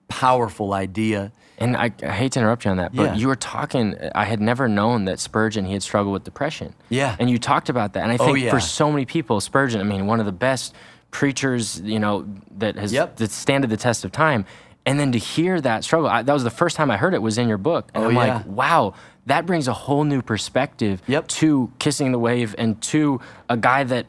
powerful 0.09 0.73
idea. 0.75 1.33
And 1.59 1.77
I, 1.77 1.91
I 2.03 2.11
hate 2.13 2.33
to 2.33 2.41
interrupt 2.41 2.65
you 2.65 2.71
on 2.71 2.77
that, 2.77 2.95
but 2.95 3.03
Yeah. 3.03 3.15
you 3.15 3.29
were 3.29 3.37
talking. 3.37 3.97
I 4.15 4.25
had 4.25 4.41
never 4.41 4.69
known 4.69 5.07
that 5.07 5.19
Spurgeon 5.19 5.65
he 5.65 5.73
had 5.73 5.83
struggled 5.83 6.13
with 6.13 6.25
depression. 6.25 6.75
Yeah. 6.91 7.17
and 7.19 7.31
you 7.31 7.39
talked 7.39 7.69
about 7.71 7.95
that, 7.95 8.03
and 8.03 8.13
I 8.13 8.17
Oh, 8.21 8.27
think 8.27 8.41
yeah. 8.41 8.51
for 8.51 8.61
so 8.61 8.91
many 8.91 9.07
people, 9.07 9.41
Spurgeon. 9.41 9.81
I 9.81 9.85
mean, 9.85 10.07
one 10.07 10.21
of 10.21 10.27
the 10.27 10.33
best 10.33 10.75
preachers, 11.11 11.81
you 11.81 11.99
know, 11.99 12.27
that 12.59 12.77
has 12.77 12.93
Yep. 12.93 13.17
that 13.17 13.31
standed 13.31 13.71
the 13.71 13.77
test 13.79 14.05
of 14.05 14.13
time. 14.13 14.45
And 14.85 15.01
then 15.01 15.11
to 15.13 15.19
hear 15.19 15.61
that 15.63 15.83
struggle, 15.83 16.09
I, 16.09 16.23
that 16.23 16.33
was 16.33 16.45
the 16.45 16.51
first 16.51 16.77
time 16.77 16.91
I 16.91 16.97
heard 16.97 17.15
it 17.15 17.23
was 17.23 17.39
in 17.39 17.49
your 17.49 17.59
book, 17.59 17.89
and 17.95 18.05
Oh, 18.05 18.09
I'm 18.09 18.15
yeah. 18.15 18.35
like, 18.37 18.47
wow, 18.47 18.95
that 19.25 19.47
brings 19.47 19.67
a 19.67 19.73
whole 19.73 20.05
new 20.05 20.21
perspective 20.23 21.01
Yep. 21.09 21.27
to 21.29 21.73
kissing 21.79 22.13
the 22.13 22.19
wave 22.19 22.55
and 22.59 22.81
to 22.83 23.21
a 23.49 23.57
guy 23.57 23.83
that 23.85 24.07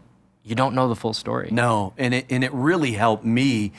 you 0.48 0.56
don't 0.56 0.74
know 0.74 0.88
the 0.88 0.96
full 0.96 1.14
story. 1.14 1.50
No, 1.52 1.94
and 1.98 2.14
it 2.14 2.26
and 2.30 2.44
it 2.44 2.54
really 2.54 2.94
helped 2.94 3.26
me. 3.26 3.74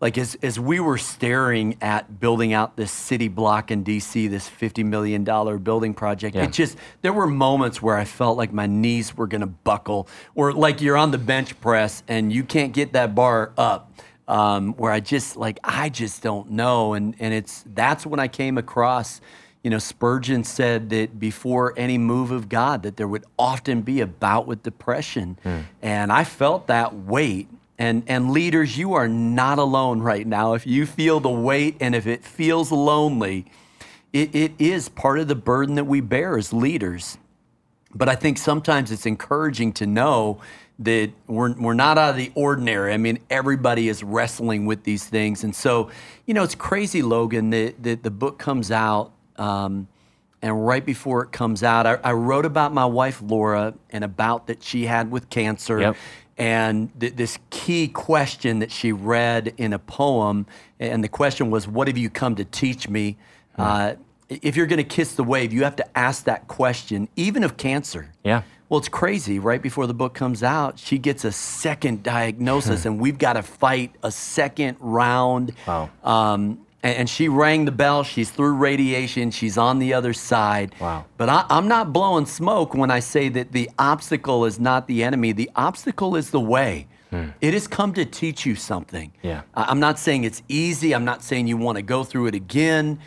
Like 0.00 0.18
as 0.18 0.36
as 0.42 0.58
we 0.58 0.80
were 0.80 0.98
staring 0.98 1.76
at 1.80 2.18
building 2.20 2.52
out 2.52 2.76
this 2.76 2.90
city 2.90 3.28
block 3.28 3.70
in 3.70 3.84
DC, 3.84 4.28
this 4.28 4.48
fifty 4.48 4.82
million 4.82 5.24
dollar 5.24 5.58
building 5.58 5.94
project, 5.94 6.34
Yeah. 6.34 6.44
it 6.44 6.52
just 6.52 6.76
there 7.02 7.12
were 7.12 7.26
moments 7.26 7.80
where 7.80 7.96
I 7.96 8.04
felt 8.04 8.36
like 8.36 8.52
my 8.52 8.66
knees 8.66 9.16
were 9.16 9.26
gonna 9.26 9.46
buckle, 9.46 10.08
or 10.34 10.52
like 10.52 10.80
you're 10.80 10.96
on 10.96 11.10
the 11.10 11.18
bench 11.18 11.58
press 11.60 12.02
and 12.08 12.32
you 12.32 12.42
can't 12.44 12.72
get 12.72 12.92
that 12.94 13.14
bar 13.14 13.52
up. 13.56 13.92
Um, 14.26 14.72
where 14.74 14.90
I 14.90 15.00
just 15.00 15.36
like 15.36 15.58
I 15.62 15.90
just 15.90 16.22
don't 16.22 16.50
know, 16.50 16.94
and 16.94 17.14
and 17.20 17.32
it's 17.34 17.62
that's 17.74 18.04
when 18.06 18.18
I 18.20 18.28
came 18.28 18.56
across. 18.58 19.20
You 19.64 19.70
know, 19.70 19.78
Spurgeon 19.78 20.44
said 20.44 20.90
that 20.90 21.18
before 21.18 21.74
any 21.76 21.98
move 21.98 22.30
of 22.30 22.48
God, 22.48 22.84
that 22.84 22.96
there 22.96 23.08
would 23.08 23.24
often 23.36 23.82
be 23.82 24.00
a 24.00 24.06
bout 24.06 24.46
with 24.46 24.62
depression, 24.62 25.38
hmm. 25.42 25.60
and 25.82 26.12
I 26.12 26.22
felt 26.22 26.68
that 26.68 26.94
weight. 26.94 27.48
And 27.76 28.04
and 28.06 28.30
leaders, 28.30 28.78
you 28.78 28.94
are 28.94 29.08
not 29.08 29.58
alone 29.58 30.00
right 30.00 30.24
now. 30.24 30.54
If 30.54 30.64
you 30.64 30.86
feel 30.86 31.18
the 31.18 31.28
weight 31.28 31.76
and 31.80 31.96
if 31.96 32.06
it 32.06 32.24
feels 32.24 32.70
lonely, 32.70 33.46
it, 34.12 34.32
it 34.32 34.52
is 34.60 34.88
part 34.88 35.18
of 35.18 35.26
the 35.26 35.34
burden 35.34 35.74
that 35.74 35.84
we 35.84 36.00
bear 36.00 36.38
as 36.38 36.52
leaders. 36.52 37.18
But 37.92 38.08
I 38.08 38.14
think 38.14 38.38
sometimes 38.38 38.92
it's 38.92 39.06
encouraging 39.06 39.72
to 39.74 39.86
know 39.86 40.40
that 40.80 41.12
we're, 41.26 41.52
we're 41.54 41.74
not 41.74 41.98
out 41.98 42.10
of 42.10 42.16
the 42.16 42.32
ordinary. 42.34 42.92
I 42.92 42.96
mean, 42.96 43.18
everybody 43.30 43.88
is 43.88 44.02
wrestling 44.02 44.66
with 44.66 44.84
these 44.84 45.04
things. 45.04 45.44
And 45.44 45.54
so, 45.54 45.90
you 46.26 46.34
know, 46.34 46.42
it's 46.42 46.56
crazy, 46.56 47.02
Logan, 47.02 47.50
that, 47.50 47.82
that 47.82 48.02
the 48.02 48.10
book 48.10 48.38
comes 48.38 48.70
out. 48.70 49.12
Um, 49.36 49.88
and 50.42 50.66
right 50.66 50.84
before 50.84 51.22
it 51.22 51.32
comes 51.32 51.62
out, 51.62 51.86
I, 51.86 51.94
I 52.04 52.12
wrote 52.12 52.44
about 52.44 52.74
my 52.74 52.84
wife, 52.84 53.22
Laura, 53.22 53.74
and 53.88 54.04
about 54.04 54.48
that 54.48 54.62
she 54.62 54.84
had 54.84 55.10
with 55.10 55.30
cancer. 55.30 55.80
Yep. 55.80 55.96
And 56.36 57.00
th- 57.00 57.14
this 57.14 57.38
key 57.50 57.88
question 57.88 58.58
that 58.58 58.70
she 58.70 58.92
read 58.92 59.54
in 59.56 59.72
a 59.72 59.78
poem. 59.78 60.46
And 60.78 61.02
the 61.02 61.08
question 61.08 61.50
was, 61.50 61.66
What 61.66 61.88
have 61.88 61.96
you 61.96 62.10
come 62.10 62.34
to 62.34 62.44
teach 62.44 62.88
me? 62.88 63.16
Uh, 63.56 63.94
if 64.28 64.56
you're 64.56 64.66
going 64.66 64.78
to 64.78 64.84
kiss 64.84 65.14
the 65.14 65.24
wave, 65.24 65.52
you 65.52 65.64
have 65.64 65.76
to 65.76 65.98
ask 65.98 66.24
that 66.24 66.48
question, 66.48 67.08
even 67.16 67.44
of 67.44 67.56
cancer. 67.56 68.10
Yeah. 68.24 68.42
Well, 68.68 68.78
it's 68.78 68.88
crazy. 68.88 69.38
Right 69.38 69.62
before 69.62 69.86
the 69.86 69.94
book 69.94 70.14
comes 70.14 70.42
out, 70.42 70.78
she 70.78 70.98
gets 70.98 71.24
a 71.24 71.32
second 71.32 72.02
diagnosis, 72.02 72.84
and 72.86 73.00
we've 73.00 73.18
got 73.18 73.34
to 73.34 73.42
fight 73.42 73.94
a 74.02 74.10
second 74.10 74.76
round. 74.80 75.52
Wow. 75.66 75.90
Um, 76.02 76.66
and, 76.84 76.96
and 76.98 77.10
she 77.10 77.28
rang 77.28 77.64
the 77.64 77.72
bell. 77.72 78.04
She's 78.04 78.30
through 78.30 78.54
radiation. 78.54 79.32
She's 79.32 79.58
on 79.58 79.80
the 79.80 79.94
other 79.94 80.12
side. 80.12 80.74
Wow. 80.80 81.06
But 81.16 81.28
I, 81.28 81.44
I'm 81.50 81.66
not 81.66 81.92
blowing 81.92 82.26
smoke 82.26 82.74
when 82.74 82.90
I 82.92 83.00
say 83.00 83.28
that 83.30 83.50
the 83.50 83.68
obstacle 83.78 84.44
is 84.44 84.60
not 84.60 84.86
the 84.86 85.02
enemy. 85.02 85.32
The 85.32 85.50
obstacle 85.56 86.14
is 86.14 86.30
the 86.30 86.40
way. 86.40 86.86
It 87.40 87.54
has 87.54 87.68
come 87.68 87.92
to 87.94 88.04
teach 88.04 88.44
you 88.44 88.56
something. 88.56 89.12
Yeah. 89.22 89.42
I- 89.54 89.66
I'm 89.68 89.78
not 89.78 90.00
saying 90.00 90.24
it's 90.24 90.42
easy. 90.48 90.92
I'm 90.92 91.04
not 91.04 91.22
saying 91.22 91.46
you 91.46 91.56
want 91.56 91.76
to 91.76 91.82
go 91.82 92.02
through 92.02 92.26
it 92.26 92.34
again, 92.34 92.98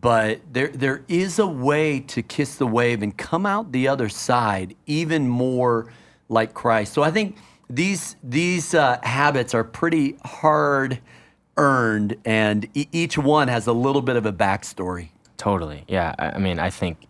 but 0.00 0.40
there 0.52 0.68
there 0.68 1.02
is 1.08 1.40
a 1.40 1.46
way 1.48 1.98
to 2.14 2.22
kiss 2.22 2.54
the 2.56 2.66
wave 2.68 3.02
and 3.02 3.16
come 3.16 3.44
out 3.44 3.72
the 3.72 3.88
other 3.88 4.08
side 4.08 4.76
even 4.86 5.26
more 5.28 5.92
like 6.28 6.54
Christ. 6.54 6.92
So 6.92 7.02
I 7.02 7.10
think 7.10 7.38
these 7.68 8.14
these 8.22 8.72
uh, 8.72 8.98
habits 9.02 9.52
are 9.52 9.64
pretty 9.64 10.16
hard 10.24 11.00
earned, 11.56 12.16
and 12.24 12.68
e- 12.74 12.88
each 12.92 13.16
one 13.18 13.48
has 13.48 13.66
a 13.66 13.72
little 13.72 14.02
bit 14.02 14.16
of 14.16 14.26
a 14.26 14.32
backstory. 14.32 15.08
Totally. 15.36 15.84
Yeah. 15.88 16.14
I, 16.18 16.38
mean, 16.38 16.58
I 16.58 16.70
think 16.70 17.06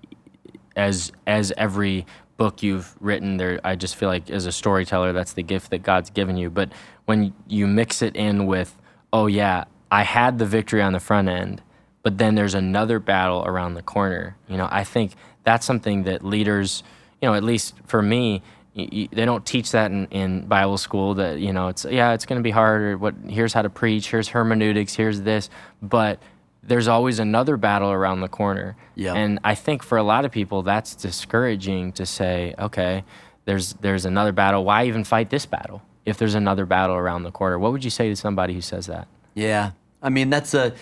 as 0.75 1.13
as 1.27 1.53
every 1.57 2.07
book 2.37 2.63
you've 2.63 2.95
written, 3.01 3.37
there, 3.37 3.61
I 3.65 3.77
just 3.77 3.97
feel 3.97 4.09
like 4.09 4.31
as 4.31 4.47
a 4.47 4.53
storyteller, 4.53 5.13
that's 5.13 5.33
the 5.33 5.43
gift 5.43 5.71
that 5.71 5.83
God's 5.83 6.11
given 6.11 6.37
you. 6.37 6.51
But 6.51 6.73
when 7.07 7.33
you 7.47 7.67
mix 7.67 8.03
it 8.03 8.15
in 8.17 8.47
with, 8.47 8.77
oh 9.13 9.27
yeah, 9.27 9.65
I 9.91 10.03
had 10.03 10.39
the 10.39 10.47
victory 10.47 10.83
on 10.83 10.93
the 10.93 11.01
front 11.01 11.29
end, 11.29 11.63
but 12.03 12.19
then 12.19 12.35
there's 12.35 12.55
another 12.55 12.99
battle 12.99 13.45
around 13.47 13.75
the 13.75 13.83
corner. 13.83 14.37
You 14.49 14.57
know, 14.57 14.69
I 14.71 14.85
think 14.85 15.13
that's 15.45 15.65
something 15.65 16.03
that 16.03 16.25
leaders, 16.25 16.83
you 17.23 17.29
know, 17.29 17.35
at 17.35 17.45
least 17.45 17.75
for 17.87 18.03
me. 18.03 18.43
Y- 18.77 18.89
y- 18.93 19.09
They 19.13 19.25
don't 19.25 19.45
teach 19.45 19.73
that 19.73 19.91
in, 19.91 20.07
in 20.09 20.47
Bible 20.47 20.79
school. 20.79 21.15
That 21.15 21.39
you 21.41 21.53
know, 21.53 21.69
it's 21.69 21.85
yeah, 21.85 22.13
it's 22.13 22.27
going 22.27 22.39
to 22.39 22.43
be 22.43 22.51
hard. 22.51 22.83
Or 22.83 22.99
what? 22.99 23.15
Here's 23.29 23.53
how 23.53 23.63
to 23.63 23.71
preach. 23.71 24.11
Here's 24.11 24.29
hermeneutics. 24.29 24.95
Here's 24.95 25.23
this. 25.23 25.49
But 25.83 26.21
there's 26.63 26.89
always 26.89 27.19
another 27.21 27.57
battle 27.57 27.91
around 27.91 28.21
the 28.21 28.29
corner. 28.29 28.77
Yeah. 28.97 29.15
And 29.15 29.39
I 29.45 29.55
think 29.55 29.83
for 29.83 29.99
a 29.99 30.03
lot 30.03 30.25
of 30.25 30.33
people 30.33 30.63
that's 30.63 30.95
discouraging 30.97 31.93
to 31.93 32.05
say, 32.07 32.55
okay, 32.59 33.05
there's 33.45 33.75
there's 33.75 34.05
another 34.05 34.33
battle. 34.33 34.65
Why 34.65 34.87
even 34.87 35.05
fight 35.05 35.31
this 35.31 35.47
battle 35.47 35.83
if 36.05 36.19
there's 36.19 36.35
another 36.35 36.67
battle 36.67 36.97
around 36.97 37.23
the 37.23 37.31
corner? 37.31 37.59
What 37.59 37.73
would 37.73 37.85
you 37.85 37.91
say 37.91 38.09
to 38.09 38.17
somebody 38.17 38.55
who 38.55 38.61
says 38.61 38.87
that? 38.87 39.07
Yeah. 39.35 39.73
I 40.03 40.09
mean, 40.11 40.31
that's 40.31 40.55
a 40.55 40.75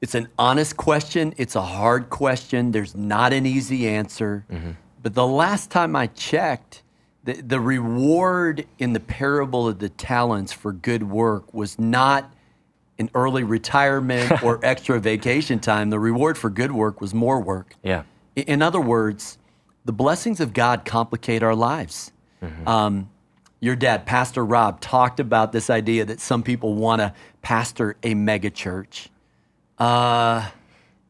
it's 0.00 0.14
an 0.14 0.28
honest 0.38 0.76
question. 0.76 1.32
It's 1.36 1.54
a 1.56 1.62
hard 1.62 2.10
question. 2.10 2.72
There's 2.72 2.94
not 2.94 3.32
an 3.32 3.46
easy 3.46 3.88
answer. 3.88 4.44
Mm-hmm. 4.50 4.72
But 5.02 5.14
the 5.14 5.26
last 5.26 5.70
time 5.70 5.94
I 5.96 6.08
checked, 6.08 6.82
the, 7.26 7.34
the 7.42 7.60
reward 7.60 8.66
in 8.78 8.92
the 8.92 9.00
parable 9.00 9.68
of 9.68 9.80
the 9.80 9.88
talents 9.88 10.52
for 10.52 10.72
good 10.72 11.02
work 11.02 11.52
was 11.52 11.78
not 11.78 12.32
an 12.98 13.10
early 13.14 13.42
retirement 13.44 14.42
or 14.42 14.58
extra 14.64 14.98
vacation 14.98 15.58
time. 15.58 15.90
The 15.90 15.98
reward 15.98 16.38
for 16.38 16.48
good 16.48 16.72
work 16.72 17.00
was 17.00 17.12
more 17.12 17.40
work. 17.40 17.74
Yeah. 17.82 18.04
In 18.36 18.62
other 18.62 18.80
words, 18.80 19.38
the 19.84 19.92
blessings 19.92 20.40
of 20.40 20.52
God 20.52 20.84
complicate 20.84 21.42
our 21.42 21.54
lives. 21.54 22.12
Um, 22.64 23.10
your 23.58 23.74
dad, 23.74 24.06
Pastor 24.06 24.44
Rob, 24.44 24.80
talked 24.80 25.18
about 25.18 25.50
this 25.50 25.68
idea 25.68 26.04
that 26.04 26.20
some 26.20 26.44
people 26.44 26.74
want 26.74 27.00
to 27.00 27.12
pastor 27.42 27.96
a 28.04 28.14
megachurch. 28.14 29.08
Uh, 29.78 30.48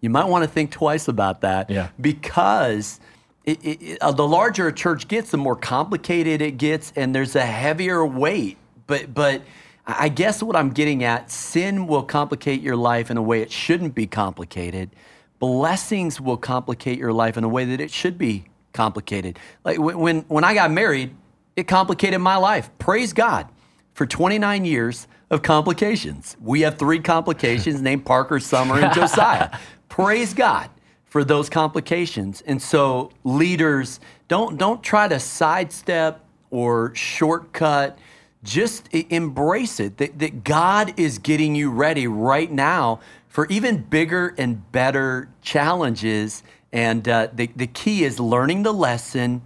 you 0.00 0.08
might 0.08 0.24
want 0.24 0.44
to 0.44 0.48
think 0.48 0.70
twice 0.70 1.08
about 1.08 1.42
that. 1.42 1.68
Yeah. 1.68 1.88
Because 2.00 3.00
it, 3.46 3.64
it, 3.64 3.98
uh, 4.02 4.10
the 4.10 4.26
larger 4.26 4.66
a 4.68 4.72
church 4.72 5.06
gets, 5.06 5.30
the 5.30 5.36
more 5.36 5.54
complicated 5.54 6.42
it 6.42 6.58
gets, 6.58 6.92
and 6.96 7.14
there's 7.14 7.36
a 7.36 7.46
heavier 7.46 8.04
weight. 8.04 8.58
But, 8.88 9.14
but 9.14 9.42
I 9.86 10.08
guess 10.08 10.42
what 10.42 10.56
I'm 10.56 10.70
getting 10.70 11.04
at 11.04 11.30
sin 11.30 11.86
will 11.86 12.02
complicate 12.02 12.60
your 12.60 12.76
life 12.76 13.10
in 13.10 13.16
a 13.16 13.22
way 13.22 13.42
it 13.42 13.52
shouldn't 13.52 13.94
be 13.94 14.06
complicated. 14.08 14.90
Blessings 15.38 16.20
will 16.20 16.36
complicate 16.36 16.98
your 16.98 17.12
life 17.12 17.36
in 17.36 17.44
a 17.44 17.48
way 17.48 17.64
that 17.66 17.80
it 17.80 17.92
should 17.92 18.18
be 18.18 18.44
complicated. 18.72 19.38
Like 19.64 19.78
when, 19.78 20.22
when 20.22 20.42
I 20.42 20.54
got 20.54 20.72
married, 20.72 21.14
it 21.54 21.68
complicated 21.68 22.20
my 22.20 22.36
life. 22.36 22.68
Praise 22.78 23.12
God 23.12 23.48
for 23.94 24.06
29 24.06 24.64
years 24.64 25.06
of 25.30 25.42
complications. 25.42 26.36
We 26.40 26.62
have 26.62 26.78
three 26.78 26.98
complications 26.98 27.80
named 27.80 28.04
Parker, 28.04 28.40
Summer, 28.40 28.78
and 28.80 28.92
Josiah. 28.94 29.56
Praise 29.88 30.34
God 30.34 30.68
for 31.16 31.24
those 31.24 31.48
complications. 31.48 32.42
And 32.42 32.60
so 32.60 33.10
leaders 33.24 34.00
don't 34.28 34.58
don't 34.58 34.82
try 34.82 35.08
to 35.08 35.18
sidestep 35.18 36.22
or 36.50 36.94
shortcut. 36.94 37.98
Just 38.44 38.92
embrace 38.92 39.80
it 39.80 39.96
that, 39.96 40.18
that 40.18 40.44
God 40.44 40.92
is 41.00 41.16
getting 41.16 41.54
you 41.54 41.70
ready 41.70 42.06
right 42.06 42.52
now 42.52 43.00
for 43.28 43.46
even 43.46 43.78
bigger 43.78 44.34
and 44.36 44.70
better 44.72 45.30
challenges. 45.40 46.42
And 46.70 47.08
uh, 47.08 47.28
the, 47.32 47.48
the 47.56 47.66
key 47.66 48.04
is 48.04 48.20
learning 48.20 48.62
the 48.64 48.74
lesson, 48.74 49.40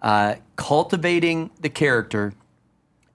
uh, 0.00 0.36
cultivating 0.54 1.50
the 1.60 1.68
character, 1.68 2.32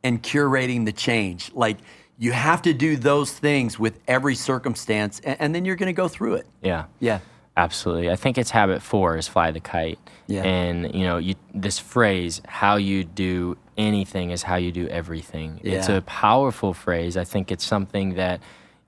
and 0.03 0.21
curating 0.21 0.83
the 0.83 0.91
change. 0.91 1.53
Like 1.53 1.77
you 2.17 2.33
have 2.33 2.63
to 2.63 2.73
do 2.73 2.97
those 2.97 3.31
things 3.31 3.79
with 3.79 3.97
every 4.09 4.35
circumstance, 4.35 5.21
and, 5.23 5.39
and 5.39 5.55
then 5.55 5.63
you're 5.63 5.77
going 5.77 5.87
to 5.87 5.93
go 5.93 6.09
through 6.09 6.33
it. 6.33 6.47
Yeah. 6.61 6.87
Yeah. 6.99 7.19
Absolutely. 7.55 8.09
I 8.09 8.15
think 8.15 8.37
it's 8.37 8.49
habit 8.49 8.81
four 8.81 9.15
is 9.17 9.27
fly 9.27 9.51
the 9.51 9.59
kite. 9.59 9.99
Yeah. 10.27 10.43
And, 10.43 10.93
you 10.95 11.03
know, 11.03 11.17
you, 11.17 11.35
this 11.53 11.77
phrase, 11.77 12.41
how 12.47 12.77
you 12.77 13.03
do 13.03 13.57
anything 13.77 14.31
is 14.31 14.41
how 14.41 14.55
you 14.55 14.71
do 14.71 14.87
everything. 14.87 15.59
It's 15.63 15.89
a 15.89 16.01
powerful 16.01 16.73
phrase. 16.73 17.15
I 17.15 17.23
think 17.23 17.51
it's 17.51 17.65
something 17.65 18.15
that 18.15 18.41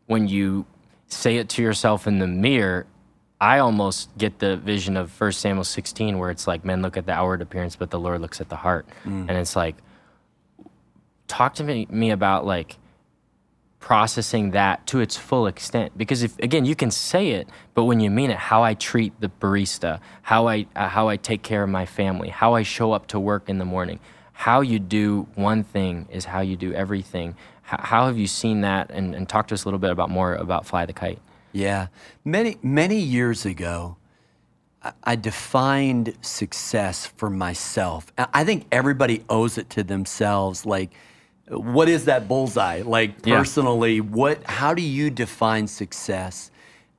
when 0.08 0.28
you 0.28 0.65
say 1.08 1.38
it 1.38 1.49
to 1.49 1.62
yourself 1.62 2.08
in 2.08 2.19
the 2.19 2.28
mirror, 2.28 2.88
I 3.39 3.60
almost 3.60 4.10
get 4.17 4.39
the 4.39 4.58
vision 4.58 4.97
of 4.97 5.19
1 5.19 5.32
Samuel 5.34 5.63
16 5.63 6.17
where 6.17 6.32
it's 6.32 6.47
like 6.47 6.65
men 6.65 6.82
look 6.82 6.97
at 6.97 7.06
the 7.06 7.12
outward 7.12 7.41
appearance, 7.41 7.75
but 7.75 7.91
the 7.91 7.99
Lord 7.99 8.21
looks 8.21 8.41
at 8.41 8.49
the 8.49 8.56
heart. 8.56 8.88
Mm. 9.04 9.30
And 9.30 9.32
it's 9.32 9.56
like, 9.56 9.75
talk 11.28 11.56
to 11.56 11.63
me, 11.63 11.88
me 11.89 12.12
about 12.12 12.45
like 12.45 12.78
processing 13.86 14.50
that 14.50 14.84
to 14.88 15.00
its 15.00 15.15
full 15.15 15.45
extent 15.45 15.95
because 15.95 16.24
if 16.24 16.36
again 16.39 16.65
you 16.65 16.76
can 16.76 16.89
say 16.89 17.30
it 17.30 17.48
but 17.76 17.84
when 17.84 18.00
you 18.00 18.10
mean 18.10 18.32
it 18.32 18.38
how 18.38 18.63
i 18.63 18.74
treat 18.74 19.13
the 19.21 19.30
barista 19.39 20.00
how 20.24 20.48
i 20.48 20.65
uh, 20.76 20.89
how 20.89 21.08
i 21.08 21.15
take 21.15 21.43
care 21.43 21.62
of 21.62 21.69
my 21.69 21.86
family 21.86 22.30
how 22.30 22.56
i 22.56 22.63
show 22.63 22.93
up 22.93 23.06
to 23.06 23.19
work 23.19 23.48
in 23.48 23.60
the 23.60 23.63
morning 23.76 24.00
how 24.34 24.60
you 24.60 24.80
do 24.80 25.28
one 25.36 25.63
thing 25.63 26.08
is 26.10 26.26
how 26.26 26.41
you 26.41 26.56
do 26.56 26.74
everything 26.74 27.36
how, 27.62 28.08
have 28.08 28.17
you 28.17 28.26
seen 28.26 28.62
that 28.62 28.89
and, 28.89 29.13
and 29.13 29.30
talk 29.30 29.48
to 29.48 29.54
us 29.54 29.65
a 29.65 29.67
little 29.67 29.80
bit 29.80 29.91
about 29.91 30.10
more 30.10 30.34
about 30.34 30.65
fly 30.65 30.84
the 30.88 30.93
kite 30.93 31.19
Yeah. 31.52 31.88
Many, 32.24 32.58
many 32.63 33.00
years 33.00 33.45
ago, 33.45 33.98
I- 35.04 35.15
defined 35.15 36.17
success 36.21 37.06
for 37.06 37.30
myself. 37.30 38.12
I 38.17 38.43
think 38.43 38.65
everybody 38.71 39.24
owes 39.30 39.58
it 39.58 39.69
to 39.71 39.84
themselves. 39.84 40.65
Like, 40.65 40.91
what 41.47 41.88
is 41.89 42.05
that 42.05 42.27
bullseye? 42.27 42.81
Like, 42.81 43.13
Yeah. 43.25 43.38
personally, 43.38 44.01
what, 44.01 44.43
how 44.45 44.73
do 44.73 44.81
you 44.81 45.10
define 45.10 45.67
success? 45.67 46.51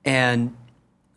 And 0.05 0.57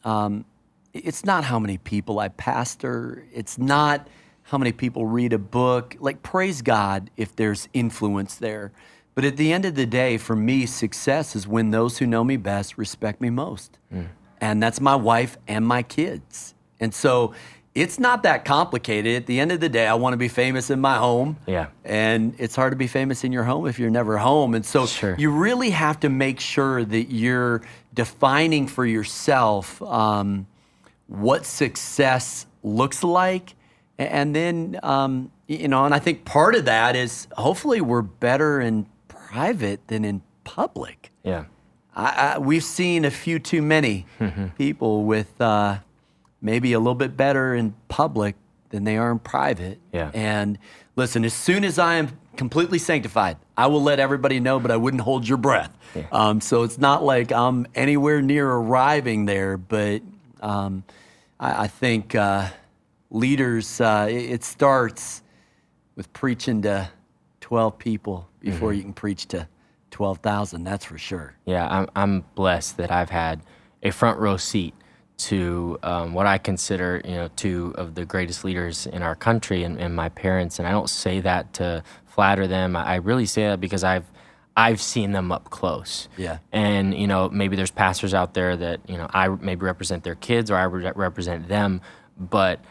um, 0.03 0.45
it's 0.93 1.23
not 1.23 1.43
how 1.43 1.59
many 1.59 1.77
people 1.77 2.19
I 2.19 2.29
pastor, 2.29 3.25
it's 3.33 3.57
not 3.57 4.07
how 4.43 4.57
many 4.57 4.71
people 4.71 5.05
read 5.05 5.31
a 5.33 5.37
book. 5.37 5.95
Like, 5.99 6.23
praise 6.23 6.61
God 6.63 7.11
if 7.17 7.35
there's 7.35 7.69
influence 7.73 8.35
there. 8.35 8.71
But 9.13 9.25
at 9.25 9.37
the 9.37 9.51
end 9.53 9.65
of 9.65 9.75
the 9.75 9.85
day, 9.85 10.17
for 10.17 10.35
me, 10.35 10.65
success 10.65 11.35
is 11.35 11.47
when 11.47 11.71
those 11.71 11.97
who 11.99 12.07
know 12.07 12.23
me 12.23 12.37
best 12.37 12.77
respect 12.77 13.21
me 13.21 13.29
most. 13.29 13.77
And 14.41 14.63
that's 14.63 14.79
my 14.79 14.95
wife 14.95 15.37
and 15.47 15.67
my 15.67 15.83
kids. 15.83 16.55
And 16.79 16.93
so 16.93 17.33
it's 17.79 17.97
not 17.99 18.23
that 18.23 18.45
complicated. 18.45 19.15
At 19.15 19.25
the 19.25 19.39
end 19.39 19.51
of 19.51 19.59
the 19.59 19.69
day, 19.69 19.87
I 19.87 19.93
want 19.93 20.13
to 20.13 20.17
be 20.17 20.27
famous 20.27 20.69
in 20.69 20.79
my 20.81 20.97
home. 20.97 21.37
Yeah. 21.47 21.67
And 21.85 22.35
it's 22.37 22.55
hard 22.55 22.71
to 22.71 22.75
be 22.77 22.87
famous 22.87 23.23
in 23.23 23.31
your 23.31 23.43
home 23.45 23.67
if 23.67 23.79
you're 23.79 23.89
never 23.89 24.17
home. 24.17 24.53
And 24.53 24.65
so 24.65 24.85
Sure. 24.85 25.15
you 25.17 25.31
really 25.31 25.69
have 25.69 25.99
to 26.01 26.09
make 26.09 26.39
sure 26.39 26.83
that 26.83 27.05
you're 27.11 27.61
defining 27.93 28.67
for 28.67 28.85
yourself 28.85 29.81
um, 29.83 30.45
what 31.07 31.45
success 31.45 32.45
looks 32.63 33.03
like. 33.03 33.55
And 33.97 34.35
then, 34.35 34.79
um, 34.83 35.31
you 35.47 35.67
know, 35.67 35.85
and 35.85 35.93
I 35.93 35.99
think 35.99 36.25
part 36.25 36.55
of 36.55 36.65
that 36.65 36.95
is 36.95 37.27
hopefully 37.37 37.81
we're 37.81 38.01
better 38.01 38.59
in 38.61 38.87
private 39.07 39.87
than 39.87 40.03
in 40.05 40.21
public. 40.43 41.11
yeah 41.23 41.45
I, 41.95 42.33
I, 42.35 42.37
we've 42.39 42.63
seen 42.63 43.03
a 43.05 43.11
few 43.11 43.39
too 43.39 43.61
many 43.61 44.05
people 44.57 45.03
with 45.03 45.39
uh, 45.41 45.79
maybe 46.41 46.73
a 46.73 46.79
little 46.79 46.95
bit 46.95 47.17
better 47.17 47.53
in 47.53 47.75
public 47.87 48.35
than 48.69 48.83
they 48.83 48.97
are 48.97 49.11
in 49.11 49.19
private. 49.19 49.79
Yeah. 49.91 50.11
And 50.13 50.57
listen, 50.95 51.25
as 51.25 51.33
soon 51.33 51.63
as 51.63 51.79
I 51.79 51.95
am 51.95 52.17
completely 52.37 52.79
sanctified, 52.79 53.37
I 53.57 53.67
will 53.67 53.81
let 53.81 53.99
everybody 53.99 54.39
know, 54.39 54.59
but 54.59 54.71
I 54.71 54.77
wouldn't 54.77 55.01
hold 55.01 55.27
your 55.27 55.37
breath. 55.37 55.75
Um, 56.11 56.39
so 56.39 56.63
it's 56.63 56.77
not 56.77 57.03
like 57.03 57.31
I'm 57.31 57.67
anywhere 57.75 58.21
near 58.21 58.47
arriving 58.47 59.25
there, 59.25 59.57
but 59.57 60.01
um, 60.41 60.83
I, 61.39 61.63
I 61.63 61.67
think 61.67 62.15
uh, 62.15 62.49
leaders, 63.09 63.81
uh, 63.81 64.07
it, 64.09 64.31
it 64.31 64.43
starts 64.43 65.23
with 65.95 66.11
preaching 66.13 66.61
to 66.61 66.89
12 67.41 67.77
people 67.77 68.29
before 68.39 68.71
you 68.71 68.81
can 68.81 68.93
preach 68.93 69.27
to 69.27 69.47
12,000, 69.91 70.63
that's 70.63 70.85
for 70.85 70.97
sure. 70.97 71.35
Yeah, 71.45 71.67
I'm, 71.67 71.87
I'm 71.95 72.23
blessed 72.35 72.77
that 72.77 72.91
I've 72.91 73.09
had 73.09 73.41
a 73.83 73.91
front 73.91 74.19
row 74.19 74.37
seat 74.37 74.73
to 75.19 75.77
um, 75.83 76.13
what 76.13 76.25
I 76.25 76.37
consider, 76.37 77.01
you 77.03 77.15
know, 77.15 77.29
two 77.35 77.73
of 77.77 77.95
the 77.95 78.05
greatest 78.05 78.43
leaders 78.43 78.87
in 78.87 79.01
our 79.01 79.15
country 79.15 79.63
and, 79.63 79.79
and 79.79 79.95
my 79.95 80.09
parents. 80.09 80.59
And 80.59 80.67
I 80.67 80.71
don't 80.71 80.89
say 80.89 81.19
that 81.21 81.53
to 81.55 81.83
flatter 82.05 82.47
them. 82.47 82.75
I 82.75 82.95
really 82.95 83.25
say 83.25 83.47
that 83.47 83.59
because 83.61 83.83
I've 83.83 84.05
I've 84.55 84.81
seen 84.81 85.11
them 85.11 85.31
up 85.31 85.49
close. 85.49 86.09
Yeah. 86.17 86.39
And 86.51 86.93
you 86.93 87.07
know, 87.07 87.29
maybe 87.29 87.55
there's 87.55 87.71
pastors 87.71 88.13
out 88.13 88.33
there 88.33 88.57
that 88.57 88.81
you 88.87 88.97
know 88.97 89.09
I 89.13 89.27
maybe 89.27 89.65
represent 89.65 90.03
their 90.03 90.15
kids 90.15 90.49
or 90.49 90.55
I 90.55 90.63
re- 90.63 90.91
represent 90.95 91.47
them, 91.47 91.81
but 92.17 92.63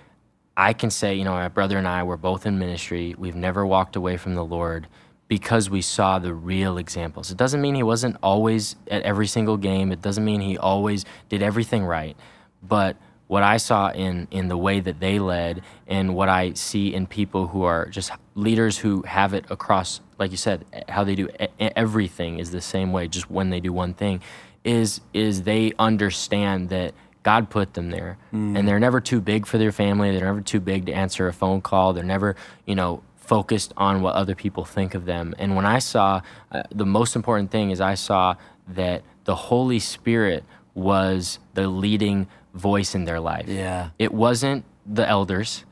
I 0.56 0.72
can 0.72 0.90
say, 0.90 1.14
you 1.14 1.24
know, 1.24 1.32
my 1.32 1.48
brother 1.48 1.78
and 1.78 1.86
I 1.86 2.02
were 2.02 2.16
both 2.16 2.44
in 2.44 2.58
ministry. 2.58 3.14
We've 3.16 3.36
never 3.36 3.64
walked 3.64 3.94
away 3.94 4.16
from 4.16 4.34
the 4.34 4.44
Lord 4.44 4.88
because 5.28 5.68
we 5.70 5.82
saw 5.82 6.18
the 6.18 6.34
real 6.34 6.78
examples. 6.78 7.30
It 7.30 7.36
doesn't 7.36 7.60
mean 7.60 7.74
he 7.74 7.82
wasn't 7.82 8.16
always 8.22 8.74
at 8.90 9.02
every 9.02 9.26
single 9.26 9.58
game. 9.58 9.92
It 9.92 10.02
doesn't 10.02 10.24
mean 10.24 10.40
he 10.40 10.58
always 10.58 11.04
did 11.28 11.42
everything 11.42 11.84
right. 11.84 12.16
But 12.62 12.96
what 13.26 13.42
I 13.42 13.58
saw 13.58 13.90
in 13.90 14.26
in 14.30 14.48
the 14.48 14.56
way 14.56 14.80
that 14.80 15.00
they 15.00 15.18
led 15.18 15.62
and 15.86 16.14
what 16.14 16.28
I 16.28 16.54
see 16.54 16.94
in 16.94 17.06
people 17.06 17.48
who 17.48 17.62
are 17.62 17.86
just 17.86 18.10
leaders 18.34 18.78
who 18.78 19.02
have 19.02 19.34
it 19.34 19.44
across 19.50 20.00
like 20.18 20.30
you 20.30 20.38
said 20.38 20.64
how 20.88 21.04
they 21.04 21.14
do 21.14 21.28
everything 21.58 22.38
is 22.38 22.50
the 22.50 22.62
same 22.62 22.90
way 22.90 23.06
just 23.06 23.30
when 23.30 23.50
they 23.50 23.60
do 23.60 23.70
one 23.70 23.92
thing 23.92 24.22
is 24.64 25.02
is 25.12 25.42
they 25.42 25.74
understand 25.78 26.70
that 26.70 26.94
God 27.22 27.50
put 27.50 27.74
them 27.74 27.90
there, 27.90 28.16
and 28.56 28.66
they're 28.66 28.80
never 28.80 29.02
too 29.02 29.20
big 29.20 29.44
for 29.44 29.58
their 29.58 29.72
family. 29.72 30.12
They're 30.12 30.24
never 30.24 30.40
too 30.40 30.60
big 30.60 30.86
to 30.86 30.92
answer 30.92 31.28
a 31.28 31.32
phone 31.32 31.60
call. 31.60 31.92
They're 31.92 32.02
never, 32.02 32.36
you 32.64 32.74
know, 32.74 33.02
focused 33.16 33.74
on 33.76 34.00
what 34.00 34.14
other 34.14 34.34
people 34.34 34.64
think 34.64 34.94
of 34.94 35.04
them. 35.04 35.34
And 35.38 35.54
when 35.54 35.66
I 35.66 35.78
saw, 35.78 36.22
uh, 36.50 36.62
the 36.70 36.86
most 36.86 37.16
important 37.16 37.50
thing 37.50 37.70
is 37.70 37.82
I 37.82 37.96
saw 37.96 38.36
that 38.68 39.02
the 39.24 39.34
Holy 39.34 39.78
Spirit 39.78 40.42
was 40.74 41.38
the 41.52 41.68
leading 41.68 42.28
voice 42.58 42.94
in 42.94 43.04
their 43.04 43.20
life. 43.20 43.48
Yeah. 43.48 43.90
It 43.98 44.12
wasn't 44.12 44.64
the 44.86 45.08
elders, 45.08 45.64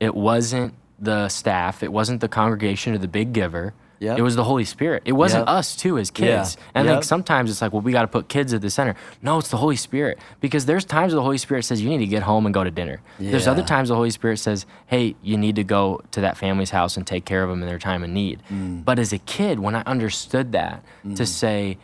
it 0.00 0.14
wasn't 0.14 0.74
the 0.98 1.28
staff, 1.28 1.82
it 1.82 1.92
wasn't 1.92 2.20
the 2.20 2.28
congregation 2.28 2.94
or 2.94 2.98
the 2.98 3.08
big 3.08 3.32
giver. 3.32 3.74
Yep. 4.00 4.18
It 4.18 4.22
was 4.22 4.34
the 4.34 4.42
Holy 4.42 4.64
Spirit. 4.64 5.02
It 5.04 5.12
wasn't 5.12 5.46
Yep. 5.46 5.56
us 5.58 5.76
too 5.76 5.96
as 5.96 6.10
kids. 6.10 6.56
Yeah. 6.58 6.64
And 6.74 6.88
I 6.88 6.90
Yep. 6.90 6.96
think 6.96 7.04
sometimes 7.04 7.50
it's 7.52 7.62
like, 7.62 7.72
well, 7.72 7.82
we 7.82 7.92
got 7.92 8.02
to 8.02 8.08
put 8.08 8.28
kids 8.28 8.52
at 8.52 8.60
the 8.60 8.68
center. 8.68 8.96
No, 9.22 9.38
it's 9.38 9.46
the 9.48 9.58
Holy 9.58 9.76
Spirit 9.76 10.18
because 10.40 10.66
there's 10.66 10.84
times 10.84 11.12
the 11.12 11.22
Holy 11.22 11.38
Spirit 11.38 11.64
says 11.64 11.80
you 11.80 11.88
need 11.88 11.98
to 11.98 12.06
get 12.08 12.24
home 12.24 12.44
and 12.44 12.52
go 12.52 12.64
to 12.64 12.70
dinner. 12.72 13.00
There's 13.20 13.46
other 13.46 13.62
times 13.62 13.90
the 13.90 13.94
Holy 13.94 14.10
Spirit 14.10 14.40
says, 14.40 14.66
hey, 14.86 15.14
you 15.22 15.36
need 15.38 15.54
to 15.54 15.62
go 15.62 16.00
to 16.10 16.20
that 16.20 16.36
family's 16.36 16.70
house 16.70 16.96
and 16.96 17.06
take 17.06 17.24
care 17.24 17.44
of 17.44 17.50
them 17.50 17.62
in 17.62 17.68
their 17.68 17.78
time 17.78 18.02
of 18.02 18.10
need. 18.10 18.42
Mm. 18.52 18.84
But 18.84 18.98
as 18.98 19.12
a 19.12 19.18
kid, 19.18 19.60
when 19.60 19.76
I 19.76 19.82
understood 19.86 20.50
that, 20.50 20.82
to 21.14 21.24
say 21.24 21.78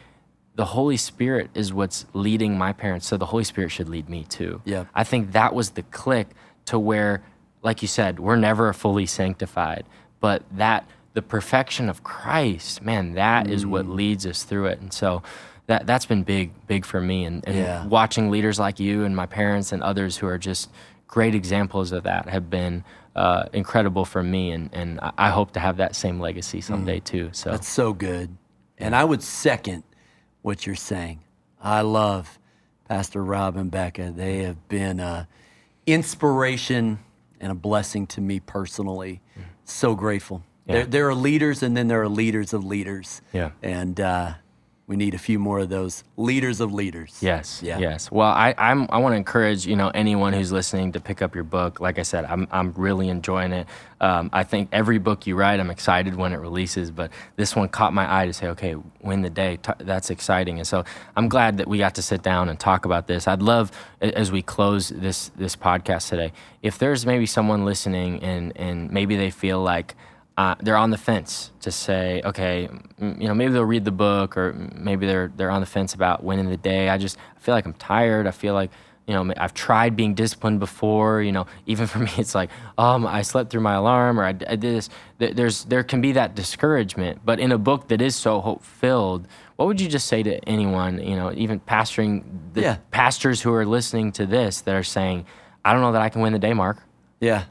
the 0.58 0.64
Holy 0.64 0.96
Spirit 0.96 1.50
is 1.54 1.72
what's 1.72 2.04
leading 2.14 2.58
my 2.58 2.72
parents, 2.72 3.06
so 3.06 3.16
the 3.16 3.26
Holy 3.26 3.44
Spirit 3.44 3.70
should 3.70 3.88
lead 3.88 4.08
me 4.08 4.24
too. 4.24 4.60
Yep. 4.64 4.88
I 4.92 5.04
think 5.04 5.30
that 5.30 5.54
was 5.54 5.70
the 5.70 5.84
click 5.84 6.26
to 6.64 6.80
where, 6.80 7.22
like 7.62 7.80
you 7.80 7.86
said, 7.86 8.18
we're 8.18 8.34
never 8.34 8.72
fully 8.72 9.06
sanctified, 9.06 9.84
but 10.18 10.42
that 10.56 10.84
the 11.14 11.22
perfection 11.22 11.88
of 11.88 12.02
Christ, 12.02 12.82
man, 12.82 13.14
that 13.14 13.48
is 13.48 13.64
what 13.64 13.86
leads 13.86 14.26
us 14.26 14.42
through 14.42 14.66
it. 14.66 14.80
And 14.80 14.92
so 14.92 15.22
that 15.68 15.86
that's 15.86 16.06
been 16.06 16.24
big, 16.24 16.50
big 16.66 16.84
for 16.84 17.00
me. 17.00 17.24
And, 17.24 17.46
and 17.46 17.56
Yeah. 17.56 17.86
watching 17.86 18.28
leaders 18.28 18.58
like 18.58 18.80
you 18.80 19.04
and 19.04 19.14
my 19.14 19.26
parents 19.26 19.70
and 19.70 19.80
others 19.80 20.16
who 20.16 20.26
are 20.26 20.38
just 20.38 20.70
great 21.06 21.36
examples 21.36 21.92
of 21.92 22.02
that 22.02 22.28
have 22.28 22.50
been 22.50 22.82
uh, 23.14 23.44
incredible 23.52 24.04
for 24.04 24.24
me. 24.24 24.50
And, 24.50 24.70
and 24.72 24.98
I- 25.00 25.12
I 25.18 25.30
hope 25.30 25.52
to 25.52 25.60
have 25.60 25.76
that 25.76 25.94
same 25.94 26.18
legacy 26.18 26.60
someday 26.60 26.98
too. 26.98 27.30
So 27.32 27.50
That's 27.52 27.68
so 27.68 27.92
good. 27.92 28.36
And 28.76 28.94
I 28.96 29.04
would 29.04 29.22
second 29.22 29.82
what 30.48 30.64
you're 30.66 30.74
saying. 30.74 31.20
I 31.60 31.82
love 31.82 32.38
Pastor 32.88 33.22
Rob 33.22 33.58
and 33.58 33.70
Becca. 33.70 34.14
They 34.16 34.38
have 34.44 34.66
been 34.70 34.98
an 34.98 35.26
inspiration 35.86 37.00
and 37.38 37.52
a 37.52 37.54
blessing 37.54 38.06
to 38.06 38.22
me 38.22 38.40
personally. 38.40 39.20
So 39.66 39.94
grateful. 39.94 40.42
Yeah. 40.64 40.72
There, 40.72 40.86
there 40.86 41.08
are 41.10 41.14
leaders, 41.14 41.62
and 41.62 41.76
then 41.76 41.88
there 41.88 42.00
are 42.00 42.08
leaders 42.08 42.54
of 42.54 42.64
leaders. 42.64 43.20
Yeah. 43.34 43.50
And 43.62 44.00
uh, 44.00 44.32
we 44.88 44.96
need 44.96 45.12
a 45.12 45.18
few 45.18 45.38
more 45.38 45.60
of 45.60 45.68
those 45.68 46.02
leaders 46.16 46.60
of 46.60 46.72
leaders. 46.72 47.18
Yes. 47.20 47.62
Yeah. 47.62 47.78
Yes. 47.78 48.10
Well, 48.10 48.30
I 48.30 48.54
I'm, 48.56 48.86
I 48.88 48.96
want 48.98 49.12
to 49.12 49.16
encourage 49.16 49.66
you 49.66 49.76
know 49.76 49.90
anyone 49.90 50.32
who's 50.32 50.50
listening 50.50 50.92
to 50.92 51.00
pick 51.00 51.20
up 51.20 51.34
your 51.34 51.44
book. 51.44 51.78
Like 51.78 51.98
I 51.98 52.02
said, 52.02 52.24
I'm 52.24 52.48
I'm 52.50 52.72
really 52.72 53.10
enjoying 53.10 53.52
it. 53.52 53.66
Um, 54.00 54.30
I 54.32 54.44
think 54.44 54.70
every 54.72 54.98
book 54.98 55.26
you 55.26 55.36
write, 55.36 55.60
I'm 55.60 55.70
excited 55.70 56.16
when 56.16 56.32
it 56.32 56.36
releases. 56.38 56.90
But 56.90 57.10
this 57.36 57.54
one 57.54 57.68
caught 57.68 57.92
my 57.92 58.22
eye 58.22 58.26
to 58.26 58.32
say, 58.32 58.46
okay, 58.48 58.76
win 59.02 59.20
the 59.20 59.30
day. 59.30 59.58
T- 59.58 59.72
that's 59.80 60.08
exciting. 60.08 60.56
And 60.58 60.66
so 60.66 60.84
I'm 61.16 61.28
glad 61.28 61.58
that 61.58 61.68
we 61.68 61.76
got 61.76 61.94
to 61.96 62.02
sit 62.02 62.22
down 62.22 62.48
and 62.48 62.58
talk 62.58 62.86
about 62.86 63.06
this. 63.06 63.28
I'd 63.28 63.42
love 63.42 63.70
as 64.00 64.32
we 64.32 64.40
close 64.40 64.88
this 64.88 65.28
this 65.36 65.54
podcast 65.54 66.08
today, 66.08 66.32
if 66.62 66.78
there's 66.78 67.04
maybe 67.04 67.26
someone 67.26 67.66
listening 67.66 68.22
and 68.22 68.56
and 68.56 68.90
maybe 68.90 69.16
they 69.16 69.30
feel 69.30 69.60
like 69.60 69.94
uh, 70.38 70.54
they're 70.60 70.76
on 70.76 70.90
the 70.90 70.96
fence 70.96 71.50
to 71.62 71.70
say, 71.72 72.22
okay, 72.24 72.68
you 73.00 73.26
know, 73.28 73.34
maybe 73.34 73.52
they'll 73.52 73.64
read 73.64 73.84
the 73.84 73.90
book, 73.90 74.36
or 74.38 74.52
maybe 74.74 75.04
they're 75.04 75.32
they're 75.36 75.50
on 75.50 75.60
the 75.60 75.66
fence 75.66 75.92
about 75.94 76.22
winning 76.24 76.48
the 76.48 76.56
day. 76.56 76.88
I 76.88 76.96
just 76.96 77.18
I 77.36 77.40
feel 77.40 77.54
like 77.54 77.66
I'm 77.66 77.72
tired. 77.74 78.26
I 78.26 78.30
feel 78.30 78.54
like 78.54 78.70
you 79.08 79.14
know 79.14 79.34
I've 79.36 79.52
tried 79.52 79.96
being 79.96 80.14
disciplined 80.14 80.60
before. 80.60 81.22
You 81.22 81.32
know, 81.32 81.46
even 81.66 81.88
for 81.88 81.98
me, 81.98 82.10
it's 82.16 82.34
like, 82.36 82.50
um, 82.78 83.04
I 83.04 83.22
slept 83.22 83.50
through 83.50 83.62
my 83.62 83.74
alarm, 83.74 84.18
or 84.20 84.24
I 84.24 84.32
did 84.32 84.60
this. 84.60 84.88
There- 85.18 85.34
There's 85.34 85.64
there 85.64 85.82
can 85.82 86.00
be 86.00 86.12
that 86.12 86.36
discouragement, 86.36 87.20
but 87.24 87.40
in 87.40 87.50
a 87.52 87.58
book 87.58 87.88
that 87.88 88.00
is 88.00 88.14
so 88.14 88.40
hope 88.40 88.62
filled, 88.62 89.26
what 89.56 89.66
would 89.66 89.80
you 89.80 89.88
just 89.88 90.06
say 90.06 90.22
to 90.22 90.38
anyone? 90.48 91.02
You 91.04 91.16
know, 91.16 91.32
even 91.34 91.58
pastoring 91.58 92.22
the 92.52 92.60
Yeah. 92.60 92.76
pastors 92.92 93.42
who 93.42 93.52
are 93.52 93.66
listening 93.66 94.12
to 94.12 94.24
this 94.24 94.60
that 94.60 94.74
are 94.76 94.84
saying, 94.84 95.26
I 95.64 95.72
don't 95.72 95.82
know 95.82 95.92
that 95.92 96.02
I 96.02 96.10
can 96.10 96.22
win 96.22 96.32
the 96.32 96.38
day, 96.38 96.54
Mark. 96.54 96.76
Yeah. 97.20 97.42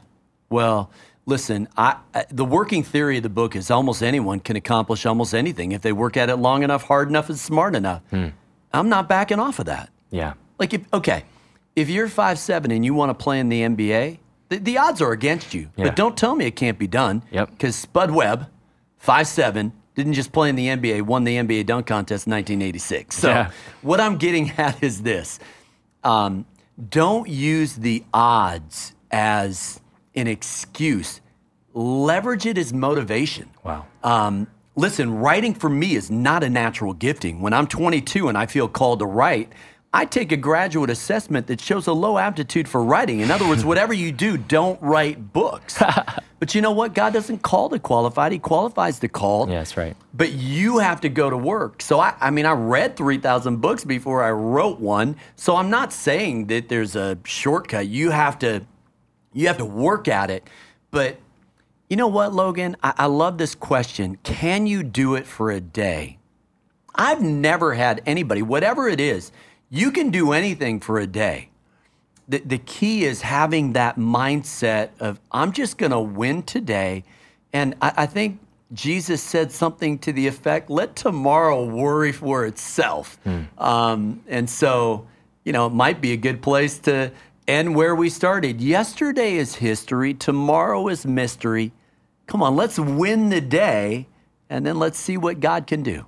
Well, 0.50 0.90
listen, 1.28 1.68
I, 1.76 1.96
I, 2.14 2.24
the 2.30 2.44
working 2.44 2.82
theory 2.82 3.18
of 3.18 3.22
the 3.22 3.28
book 3.28 3.54
is 3.54 3.70
almost 3.70 4.02
anyone 4.02 4.40
can 4.40 4.56
accomplish 4.56 5.04
almost 5.04 5.34
anything 5.34 5.72
if 5.72 5.82
they 5.82 5.92
work 5.92 6.16
at 6.16 6.30
it 6.30 6.36
long 6.36 6.62
enough, 6.62 6.84
hard 6.84 7.08
enough, 7.08 7.28
and 7.28 7.38
smart 7.38 7.76
enough. 7.76 8.02
I'm 8.72 8.88
not 8.88 9.08
backing 9.08 9.38
off 9.38 9.58
of 9.58 9.66
that. 9.66 9.90
Yeah. 10.10 10.32
Like, 10.58 10.72
if, 10.74 10.82
okay, 10.92 11.24
if 11.76 11.88
you're 11.90 12.08
five 12.08 12.38
seven 12.38 12.70
and 12.70 12.84
you 12.84 12.94
want 12.94 13.10
to 13.10 13.14
play 13.14 13.38
in 13.40 13.48
the 13.50 13.60
NBA, 13.62 14.18
the, 14.48 14.58
the 14.58 14.78
odds 14.78 15.02
are 15.02 15.12
against 15.12 15.52
you. 15.54 15.70
Yeah. 15.76 15.84
But 15.84 15.96
don't 15.96 16.16
tell 16.16 16.34
me 16.34 16.46
it 16.46 16.56
can't 16.56 16.78
be 16.78 16.86
done. 16.86 17.22
Yep. 17.30 17.50
Because 17.50 17.76
Spud 17.76 18.10
Webb, 18.10 18.48
five 18.96 19.26
seven, 19.28 19.72
didn't 19.94 20.14
just 20.14 20.32
play 20.32 20.48
in 20.48 20.56
the 20.56 20.66
NBA, 20.68 21.02
won 21.02 21.24
the 21.24 21.36
NBA 21.36 21.66
dunk 21.66 21.86
contest 21.86 22.26
in 22.26 22.32
1986. 22.32 23.14
So 23.16 23.28
Yeah. 23.28 23.50
what 23.82 24.00
I'm 24.00 24.16
getting 24.16 24.50
at 24.58 24.82
is 24.82 25.02
this: 25.02 25.38
um, 26.04 26.46
don't 26.88 27.28
use 27.28 27.74
the 27.74 28.02
odds 28.14 28.94
as 29.10 29.80
an 30.14 30.26
excuse. 30.26 31.20
Leverage 31.74 32.46
it 32.46 32.58
as 32.58 32.72
motivation. 32.72 33.50
Wow. 33.62 33.86
Um, 34.02 34.46
listen, 34.74 35.14
writing 35.18 35.54
for 35.54 35.68
me 35.68 35.94
is 35.94 36.10
not 36.10 36.42
a 36.42 36.48
natural 36.50 36.94
gifting. 36.94 37.40
When 37.40 37.52
I'm 37.52 37.66
22 37.66 38.28
and 38.28 38.38
I 38.38 38.46
feel 38.46 38.68
called 38.68 39.00
to 39.00 39.06
write, 39.06 39.52
I 39.92 40.04
take 40.04 40.32
a 40.32 40.36
graduate 40.36 40.90
assessment 40.90 41.46
that 41.46 41.60
shows 41.60 41.86
a 41.86 41.94
low 41.94 42.18
aptitude 42.18 42.68
for 42.68 42.84
writing. 42.84 43.20
In 43.20 43.30
other 43.30 43.48
words, 43.48 43.64
whatever 43.66 43.94
you 43.94 44.12
do, 44.12 44.36
don't 44.36 44.80
write 44.82 45.32
books. 45.32 45.82
but 46.38 46.54
you 46.54 46.60
know 46.60 46.72
what? 46.72 46.94
God 46.94 47.14
doesn't 47.14 47.38
call 47.38 47.70
the 47.70 47.78
qualified, 47.78 48.32
He 48.32 48.38
qualifies 48.38 48.98
the 48.98 49.08
called. 49.08 49.48
Yeah, 49.48 49.58
that's 49.58 49.76
right. 49.76 49.96
But 50.12 50.32
you 50.32 50.78
have 50.78 51.00
to 51.02 51.08
go 51.08 51.30
to 51.30 51.36
work. 51.36 51.80
So 51.80 52.00
I, 52.00 52.14
I 52.20 52.30
mean, 52.30 52.44
I 52.44 52.52
read 52.52 52.96
3,000 52.96 53.56
books 53.56 53.84
before 53.84 54.22
I 54.22 54.30
wrote 54.30 54.78
one. 54.78 55.16
So 55.36 55.56
I'm 55.56 55.70
not 55.70 55.92
saying 55.92 56.48
that 56.48 56.68
there's 56.68 56.94
a 56.94 57.18
shortcut. 57.24 57.86
You 57.86 58.10
have 58.10 58.38
to, 58.40 58.66
you 59.38 59.46
have 59.46 59.58
to 59.58 59.64
work 59.64 60.08
at 60.08 60.30
it. 60.30 60.48
But 60.90 61.18
you 61.88 61.96
know 61.96 62.08
what, 62.08 62.34
Logan? 62.34 62.76
I, 62.82 62.92
I 62.98 63.06
love 63.06 63.38
this 63.38 63.54
question. 63.54 64.18
Can 64.24 64.66
you 64.66 64.82
do 64.82 65.14
it 65.14 65.26
for 65.26 65.50
a 65.50 65.60
day? 65.60 66.18
I've 66.94 67.22
never 67.22 67.74
had 67.74 68.02
anybody, 68.04 68.42
whatever 68.42 68.88
it 68.88 69.00
is, 69.00 69.30
you 69.70 69.92
can 69.92 70.10
do 70.10 70.32
anything 70.32 70.80
for 70.80 70.98
a 70.98 71.06
day. 71.06 71.50
The, 72.28 72.38
the 72.38 72.58
key 72.58 73.04
is 73.04 73.22
having 73.22 73.74
that 73.74 73.96
mindset 73.96 74.90
of, 74.98 75.20
I'm 75.30 75.52
just 75.52 75.78
going 75.78 75.92
to 75.92 76.00
win 76.00 76.42
today. 76.42 77.04
And 77.52 77.76
I, 77.80 77.92
I 77.98 78.06
think 78.06 78.40
Jesus 78.72 79.22
said 79.22 79.52
something 79.52 79.98
to 80.00 80.12
the 80.12 80.26
effect, 80.26 80.68
let 80.68 80.96
tomorrow 80.96 81.64
worry 81.64 82.10
for 82.12 82.44
itself. 82.44 83.18
Um, 83.56 84.22
and 84.26 84.50
so, 84.50 85.06
you 85.44 85.52
know, 85.52 85.68
it 85.68 85.72
might 85.72 86.00
be 86.00 86.12
a 86.12 86.16
good 86.16 86.42
place 86.42 86.78
to 86.80 87.12
end 87.48 87.74
where 87.74 87.94
we 87.94 88.10
started. 88.10 88.60
Yesterday 88.60 89.36
is 89.36 89.56
history, 89.56 90.14
tomorrow 90.14 90.86
is 90.88 91.06
mystery. 91.06 91.72
Come 92.26 92.42
on, 92.42 92.54
let's 92.54 92.78
win 92.78 93.30
the 93.30 93.40
day, 93.40 94.06
and 94.50 94.64
then 94.64 94.78
let's 94.78 94.98
see 94.98 95.16
what 95.16 95.40
God 95.40 95.66
can 95.66 95.82
do. 95.82 96.06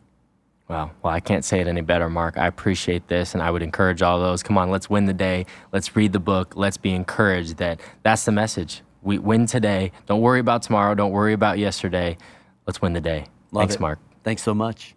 Wow. 0.69 0.93
Well, 1.03 1.13
I 1.13 1.19
can't 1.19 1.45
say 1.45 1.61
it 1.61 1.67
any 1.67 1.81
better, 1.81 2.09
Mark. 2.09 2.39
I 2.39 2.47
appreciate 2.47 3.09
this, 3.09 3.35
and 3.35 3.43
I 3.43 3.51
would 3.51 3.63
encourage 3.63 4.03
all 4.03 4.21
those. 4.21 4.43
Come 4.45 4.57
on, 4.57 4.71
let's 4.71 4.89
win 4.89 5.07
the 5.07 5.13
day. 5.13 5.47
Let's 5.73 5.97
read 5.97 6.13
the 6.13 6.21
book. 6.21 6.55
Let's 6.55 6.77
be 6.77 6.93
encouraged 6.93 7.57
that 7.57 7.81
that's 8.05 8.25
the 8.25 8.33
message. 8.33 8.83
We 9.03 9.19
win 9.19 9.47
today. 9.47 9.91
Don't 10.07 10.21
worry 10.21 10.39
about 10.39 10.63
tomorrow. 10.63 10.95
Don't 10.95 11.11
worry 11.11 11.33
about 11.33 11.59
yesterday. 11.59 12.19
Let's 12.67 12.81
win 12.81 12.93
the 12.93 13.01
day. 13.01 13.27
Love 13.51 13.63
Thanks, 13.63 13.75
it. 13.77 13.81
Mark. 13.81 13.99
Thanks 14.23 14.43
so 14.43 14.55
much. 14.55 14.95